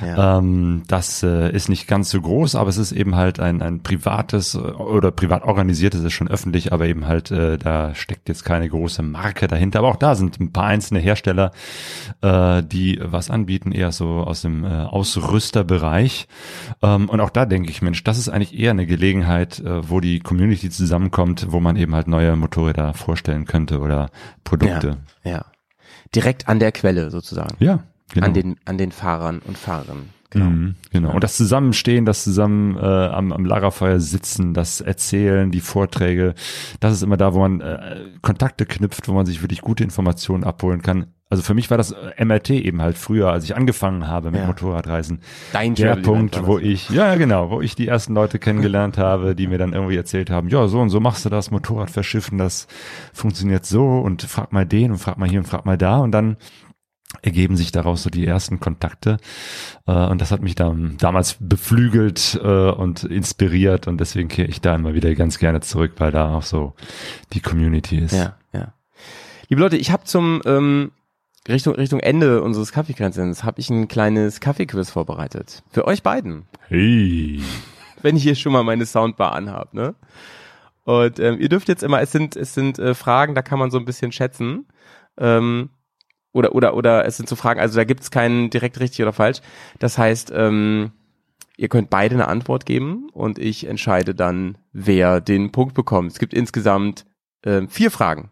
[0.05, 0.37] Ja.
[0.37, 3.83] Ähm, das äh, ist nicht ganz so groß, aber es ist eben halt ein, ein
[3.83, 8.45] privates äh, oder privat organisiertes, ist schon öffentlich, aber eben halt, äh, da steckt jetzt
[8.45, 9.79] keine große Marke dahinter.
[9.79, 11.51] Aber auch da sind ein paar einzelne Hersteller,
[12.21, 16.27] äh, die was anbieten, eher so aus dem äh, Ausrüsterbereich.
[16.81, 19.99] Ähm, und auch da denke ich, Mensch, das ist eigentlich eher eine Gelegenheit, äh, wo
[19.99, 24.09] die Community zusammenkommt, wo man eben halt neue Motorräder vorstellen könnte oder
[24.43, 24.97] Produkte.
[25.23, 25.45] Ja.
[26.15, 27.55] Direkt an der Quelle sozusagen.
[27.59, 28.27] Ja, genau.
[28.27, 30.19] An den, an den Fahrern und Fahrerinnen.
[30.31, 30.45] Genau.
[30.45, 31.13] Mhm, genau.
[31.13, 36.35] Und das Zusammenstehen, das zusammen äh, am, am Lagerfeuer sitzen, das Erzählen, die Vorträge,
[36.79, 40.43] das ist immer da, wo man äh, Kontakte knüpft, wo man sich wirklich gute Informationen
[40.43, 41.07] abholen kann.
[41.31, 44.41] Also für mich war das äh, MRT eben halt früher, als ich angefangen habe mit
[44.41, 44.47] Ja.
[44.47, 45.21] Motorradreisen.
[45.53, 46.67] Dein Der Punkt, wo das.
[46.67, 49.95] ich, ja ja, genau, wo ich die ersten Leute kennengelernt habe, die mir dann irgendwie
[49.95, 52.67] erzählt haben, ja, so und so machst du das, Motorrad verschiffen, das
[53.13, 56.11] funktioniert so und frag mal den und frag mal hier und frag mal da und
[56.11, 56.37] dann
[57.21, 59.17] ergeben sich daraus so die ersten Kontakte
[59.87, 64.61] äh, und das hat mich dann damals beflügelt äh, und inspiriert und deswegen kehre ich
[64.61, 66.73] da immer wieder ganz gerne zurück, weil da auch so
[67.33, 68.13] die Community ist.
[68.13, 68.73] Ja, ja.
[69.47, 70.91] Liebe Leute, ich habe zum ähm,
[71.47, 76.47] Richtung Richtung Ende unseres Kaffeekränzens habe ich ein kleines Kaffeequiz vorbereitet für euch beiden.
[76.67, 77.41] Hey.
[78.01, 79.95] wenn ich hier schon mal meine Soundbar anhab, ne?
[80.83, 83.71] Und ähm, ihr dürft jetzt immer, es sind es sind äh, Fragen, da kann man
[83.71, 84.67] so ein bisschen schätzen.
[85.17, 85.69] Ähm,
[86.31, 89.13] oder oder oder es sind so Fragen, also da gibt es keinen direkt richtig oder
[89.13, 89.41] falsch.
[89.79, 90.91] Das heißt, ähm,
[91.57, 96.11] ihr könnt beide eine Antwort geben und ich entscheide dann, wer den Punkt bekommt.
[96.11, 97.05] Es gibt insgesamt
[97.45, 98.31] ähm, vier Fragen.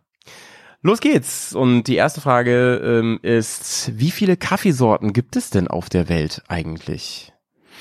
[0.87, 1.53] Los geht's.
[1.53, 6.43] Und die erste Frage ähm, ist, wie viele Kaffeesorten gibt es denn auf der Welt
[6.47, 7.33] eigentlich?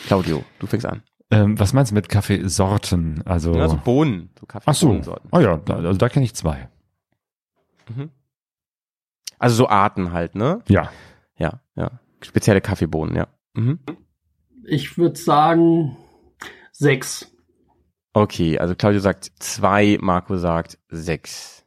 [0.08, 1.04] Claudio, du fängst an.
[1.30, 3.22] Ähm, was meinst du mit Kaffeesorten?
[3.24, 5.00] Also, Also Bohnen, so ach so,
[5.30, 6.68] oh ja, da, also da kenne ich zwei.
[9.38, 10.62] Also so Arten halt, ne?
[10.66, 10.90] Ja.
[11.38, 12.00] Ja, ja.
[12.22, 13.28] Spezielle Kaffeebohnen, ja.
[13.54, 13.78] Mhm.
[14.64, 15.96] Ich würde sagen
[16.72, 17.30] sechs.
[18.14, 21.64] Okay, also Claudio sagt zwei, Marco sagt sechs.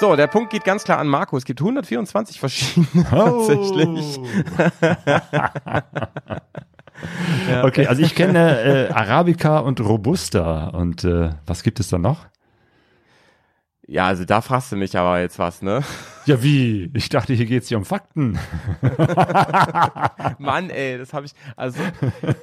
[0.00, 1.36] So, der Punkt geht ganz klar an Marco.
[1.36, 3.46] Es gibt 124 verschiedene Oh.
[3.46, 4.20] tatsächlich.
[5.06, 5.52] Ja.
[7.64, 12.26] Okay, also ich kenne äh, Arabica und Robusta und äh, was gibt es da noch?
[13.90, 15.82] Ja, also da fragst du mich aber jetzt was, ne?
[16.26, 16.90] Ja, wie?
[16.92, 18.38] Ich dachte, hier geht's hier um Fakten.
[20.38, 21.80] Mann, ey, das habe ich, also,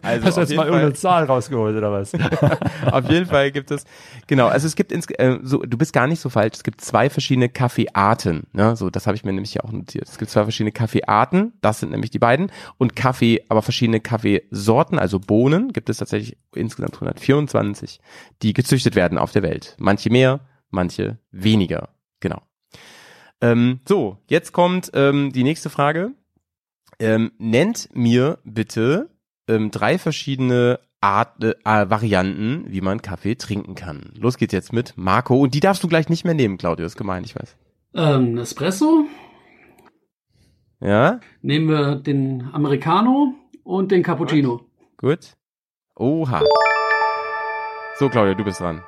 [0.02, 2.12] also Hast du jetzt mal Fall, irgendeine Zahl rausgeholt oder was?
[2.92, 3.86] auf jeden Fall gibt es,
[4.26, 6.82] genau, also es gibt, ins, äh, so, du bist gar nicht so falsch, es gibt
[6.82, 8.76] zwei verschiedene Kaffeearten, ne?
[8.76, 10.10] so, das habe ich mir nämlich hier auch notiert.
[10.10, 14.98] Es gibt zwei verschiedene Kaffeearten, das sind nämlich die beiden, und Kaffee, aber verschiedene Kaffeesorten,
[14.98, 18.02] also Bohnen, gibt es tatsächlich insgesamt 124,
[18.42, 19.76] die gezüchtet werden auf der Welt.
[19.78, 21.90] Manche mehr, manche weniger,
[22.20, 22.42] genau.
[23.42, 26.12] Ähm, so, jetzt kommt ähm, die nächste Frage.
[27.00, 29.10] Ähm, nennt mir bitte
[29.48, 34.12] ähm, drei verschiedene Art, äh, Varianten, wie man Kaffee trinken kann.
[34.18, 35.38] Los geht's jetzt mit Marco.
[35.40, 36.86] Und die darfst du gleich nicht mehr nehmen, Claudio.
[36.88, 37.56] Ist gemein, ich weiß.
[37.94, 39.06] Ähm, Espresso.
[40.80, 44.62] Ja, Nehmen wir den Americano und den Cappuccino.
[44.98, 45.34] gut.
[45.96, 46.44] Oha.
[47.98, 48.84] So, Claudio, du bist dran.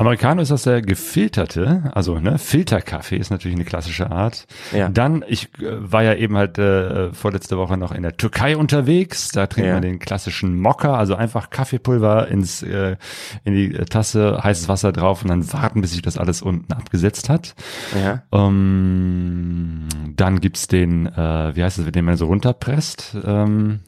[0.00, 4.46] Americano ist das der gefilterte, also ne, Filterkaffee ist natürlich eine klassische Art.
[4.72, 4.88] Ja.
[4.88, 9.28] Dann, ich äh, war ja eben halt äh, vorletzte Woche noch in der Türkei unterwegs,
[9.28, 9.74] da trinkt Ja.
[9.74, 12.96] man den klassischen Mokka, also einfach Kaffeepulver ins äh,
[13.44, 17.28] in die Tasse, heißes Wasser drauf und dann warten, bis sich das alles unten abgesetzt
[17.28, 17.54] hat.
[18.02, 18.22] Ja.
[18.32, 19.86] Ähm,
[20.16, 23.16] dann gibt's den, äh, wie heißt es, den man so runterpresst?
[23.22, 23.80] Ähm,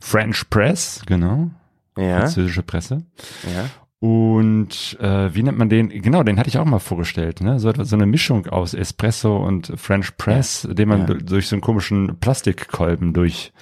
[0.00, 1.50] French Press, genau.
[1.96, 2.18] Ja.
[2.18, 3.02] Französische Presse.
[3.44, 3.64] Ja.
[3.98, 5.88] Und äh, wie nennt man den?
[5.88, 7.40] Genau, den hatte ich auch mal vorgestellt.
[7.40, 7.58] Ne?
[7.58, 11.06] So, so eine Mischung aus Espresso und French Press, den man Ja.
[11.06, 13.52] du- durch so einen komischen Plastikkolben durch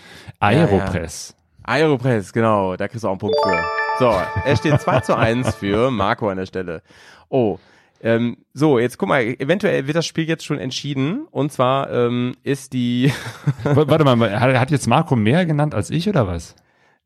[0.41, 1.37] Aeropress.
[1.62, 2.76] Aeropress, genau.
[2.76, 3.59] Da kriegst du auch einen Punkt für.
[4.01, 4.12] So,
[4.45, 6.82] es steht 2 zu 1 für Marco an der Stelle.
[7.28, 7.59] Oh,
[8.03, 11.26] ähm, so, jetzt guck mal, eventuell wird das Spiel jetzt schon entschieden.
[11.30, 13.12] Und zwar ähm, ist die,
[13.62, 16.57] Warte mal, hat, hat jetzt Marco mehr genannt als ich oder was?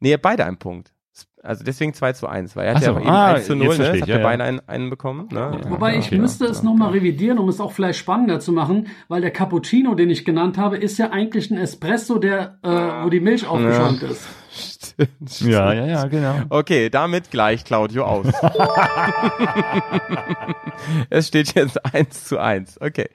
[0.00, 0.92] nee, beide einen Punkt.
[1.42, 3.54] Also deswegen 2 zu 1, weil er hat Ach ja so, eben ah, 1 zu
[3.54, 3.84] jetzt 0, ne?
[3.94, 4.26] ich, habt ja, ihr ja.
[4.26, 5.60] beide einen, einen bekommen, ne?
[5.68, 6.18] Wobei ich okay.
[6.18, 10.10] müsste es nochmal revidieren, um es auch vielleicht spannender zu machen, weil der Cappuccino, den
[10.10, 14.26] ich genannt habe, ist ja eigentlich ein Espresso, der, äh, wo die Milch aufgeschäumt ist.
[15.40, 16.34] Ja, ja, ja, genau.
[16.48, 18.26] Okay, damit gleicht Claudio aus.
[21.10, 22.80] es steht jetzt 1 zu 1.
[22.80, 23.08] Okay.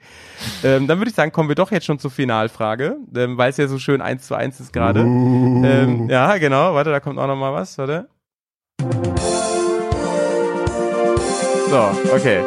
[0.62, 3.58] Ähm, dann würde ich sagen, kommen wir doch jetzt schon zur Finalfrage, ähm, weil es
[3.58, 5.00] ja so schön 1 zu 1 ist gerade.
[5.00, 6.74] Ähm, ja, genau.
[6.74, 7.76] Warte, da kommt auch noch mal was.
[7.76, 8.08] Warte.
[11.68, 12.42] So, okay.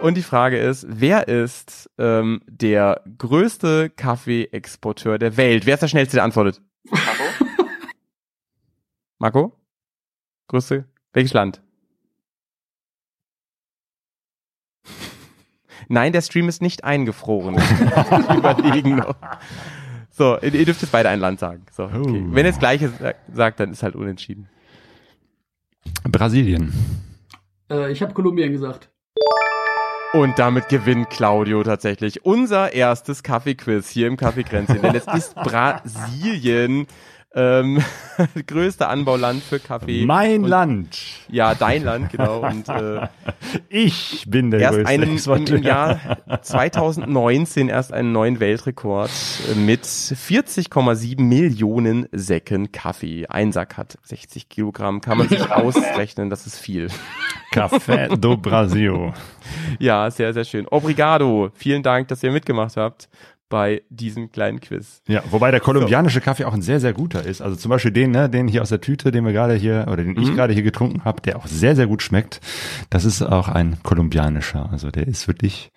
[0.00, 5.66] Und die Frage ist, wer ist ähm, der größte Kaffeeexporteur der Welt?
[5.66, 6.62] Wer ist der schnellste, der antwortet?
[9.20, 9.52] Marco?
[10.48, 10.86] Größte?
[11.12, 11.62] Welches Land?
[15.88, 17.54] Nein, der Stream ist nicht eingefroren.
[18.36, 19.14] Überlegen noch.
[20.10, 21.66] So, ihr, ihr dürft jetzt beide ein Land sagen.
[21.70, 21.98] So, okay.
[21.98, 22.34] Oh.
[22.34, 24.48] Wenn ihr das gleiche sa- sagt, dann ist halt unentschieden.
[26.04, 26.72] Brasilien.
[27.70, 28.90] Äh, ich habe Kolumbien gesagt.
[30.12, 34.82] Und damit gewinnt Claudio tatsächlich unser erstes Kaffeequiz hier im Kaffeekränzchen.
[34.82, 36.86] Denn es ist Brasilien.
[37.32, 37.80] Ähm,
[38.46, 40.04] größte Anbauland für Kaffee.
[40.04, 40.98] Mein und, Land.
[41.28, 42.40] Ja, dein Land, genau.
[42.48, 43.06] Und äh,
[43.68, 45.56] Ich bin der erst größte einen, Exporteur.
[45.58, 46.00] im Jahr
[46.42, 49.10] 2019 erst einen neuen Weltrekord
[49.52, 53.26] äh, mit 40,7 Millionen Säcken Kaffee.
[53.28, 56.88] Ein Sack hat 60 Kilogramm, kann man sich ausrechnen, das ist viel.
[57.52, 59.12] Café do Brasil.
[59.78, 60.66] Ja, sehr, sehr schön.
[60.68, 61.50] Obrigado.
[61.54, 63.08] Vielen Dank, dass ihr mitgemacht habt
[63.50, 65.02] bei diesem kleinen Quiz.
[65.06, 67.42] Ja, wobei der kolumbianische Kaffee auch ein sehr, sehr guter ist.
[67.42, 69.98] Also zum Beispiel den, ne, den hier aus der Tüte, den wir gerade hier, oder
[69.98, 70.22] den Mhm.
[70.22, 72.40] ich gerade hier getrunken habe, der auch sehr, sehr gut schmeckt.
[72.88, 74.70] Das ist auch ein kolumbianischer.
[74.72, 75.70] Also der ist wirklich,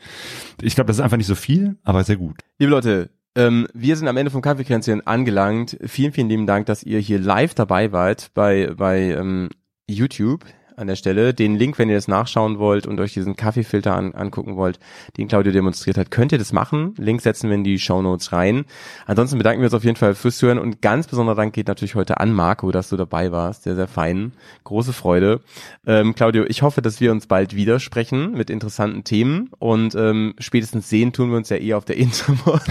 [0.61, 2.37] ich glaube, das ist einfach nicht so viel, aber sehr gut.
[2.59, 5.75] Liebe Leute, ähm, wir sind am Ende vom Kaffeekränzchen angelangt.
[5.85, 9.49] Vielen, vielen lieben Dank, dass ihr hier live dabei wart bei, bei ähm,
[9.89, 10.45] YouTube
[10.77, 11.33] an der Stelle.
[11.33, 14.79] Den Link, wenn ihr das nachschauen wollt und euch diesen Kaffeefilter an, angucken wollt,
[15.17, 16.93] den Claudio demonstriert hat, könnt ihr das machen.
[16.97, 18.65] Link setzen wir in die Show Notes rein.
[19.05, 21.95] Ansonsten bedanken wir uns auf jeden Fall fürs Zuhören und ganz besonderer Dank geht natürlich
[21.95, 23.63] heute an Marco, dass du dabei warst.
[23.63, 24.33] Sehr, sehr fein.
[24.63, 25.41] Große Freude.
[25.85, 30.33] Ähm, Claudio, ich hoffe, dass wir uns bald wieder sprechen mit interessanten Themen und ähm,
[30.39, 32.61] spätestens sehen tun wir uns ja eh auf der Intermod.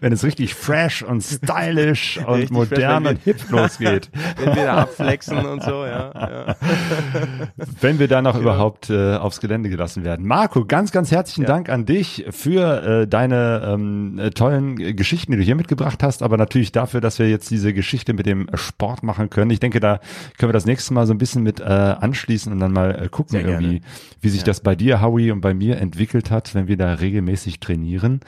[0.00, 4.10] Wenn es richtig fresh und stylisch und Richtig modern und hip losgeht.
[4.38, 6.12] wenn wir da abflexen und so, ja.
[6.14, 6.56] ja.
[7.80, 10.26] Wenn wir dann noch überhaupt äh, aufs Gelände gelassen werden.
[10.26, 11.48] Marco, ganz, ganz herzlichen Ja.
[11.48, 16.22] Dank an dich für äh, deine ähm, äh, tollen Geschichten, die du hier mitgebracht hast,
[16.22, 19.50] aber natürlich dafür, dass wir jetzt diese Geschichte mit dem Sport machen können.
[19.50, 20.00] Ich denke, da
[20.38, 23.08] können wir das nächste Mal so ein bisschen mit äh, anschließen und dann mal äh,
[23.08, 23.80] gucken, irgendwie,
[24.20, 27.60] wie sich das bei dir, Howie, und bei mir entwickelt hat, wenn wir da regelmäßig
[27.60, 28.20] trainieren.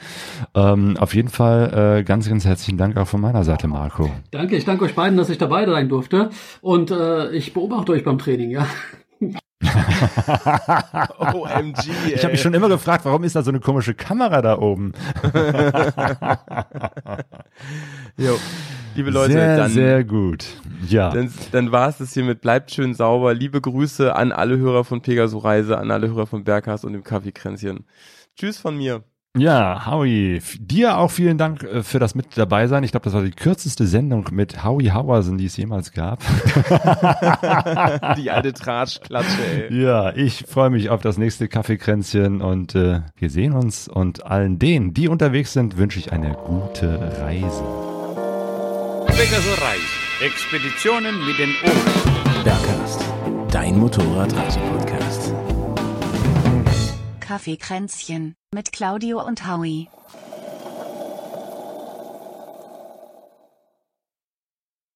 [0.55, 4.09] Ähm, auf jeden Fall äh, ganz, ganz herzlichen Dank auch von meiner Seite, Marco.
[4.31, 6.29] Danke, ich danke euch beiden, dass ich dabei sein durfte.
[6.61, 8.67] Und äh, ich beobachte euch beim Training, ja.
[11.33, 12.13] OMG, ey.
[12.15, 14.93] Ich habe mich schon immer gefragt, warum ist da so eine komische Kamera da oben?
[18.17, 18.37] Jo.
[18.95, 20.45] Liebe Leute, sehr, dann, sehr gut.
[20.87, 21.11] Ja.
[21.11, 22.41] dann, dann war es das hiermit.
[22.41, 23.33] Bleibt schön sauber.
[23.33, 27.03] Liebe Grüße an alle Hörer von Pegaso Reise, an alle Hörer von Berghast und dem
[27.03, 27.85] Kaffeekränzchen.
[28.35, 29.03] Tschüss von mir.
[29.37, 32.83] Ja, Howie, dir auch vielen Dank äh, für das mit dabei sein.
[32.83, 36.19] Ich glaube, das war die kürzeste Sendung mit Howie Hauersen, die es jemals gab.
[38.17, 39.83] Die alte Tratschklatsche, ey.
[39.83, 44.57] ja, ich freue mich auf das nächste Kaffeekränzchen und äh, wir sehen uns und allen
[44.57, 47.63] denen, die unterwegs sind, wünsche ich eine gute Reise.
[49.05, 50.25] Pegaso Reise.
[50.25, 52.43] Expeditionen mit den Ohren.
[52.43, 53.05] Bergcast,
[53.51, 55.33] dein Motorradreisepodcast.
[57.29, 59.87] Kaffeekränzchen mit Claudio und Howie.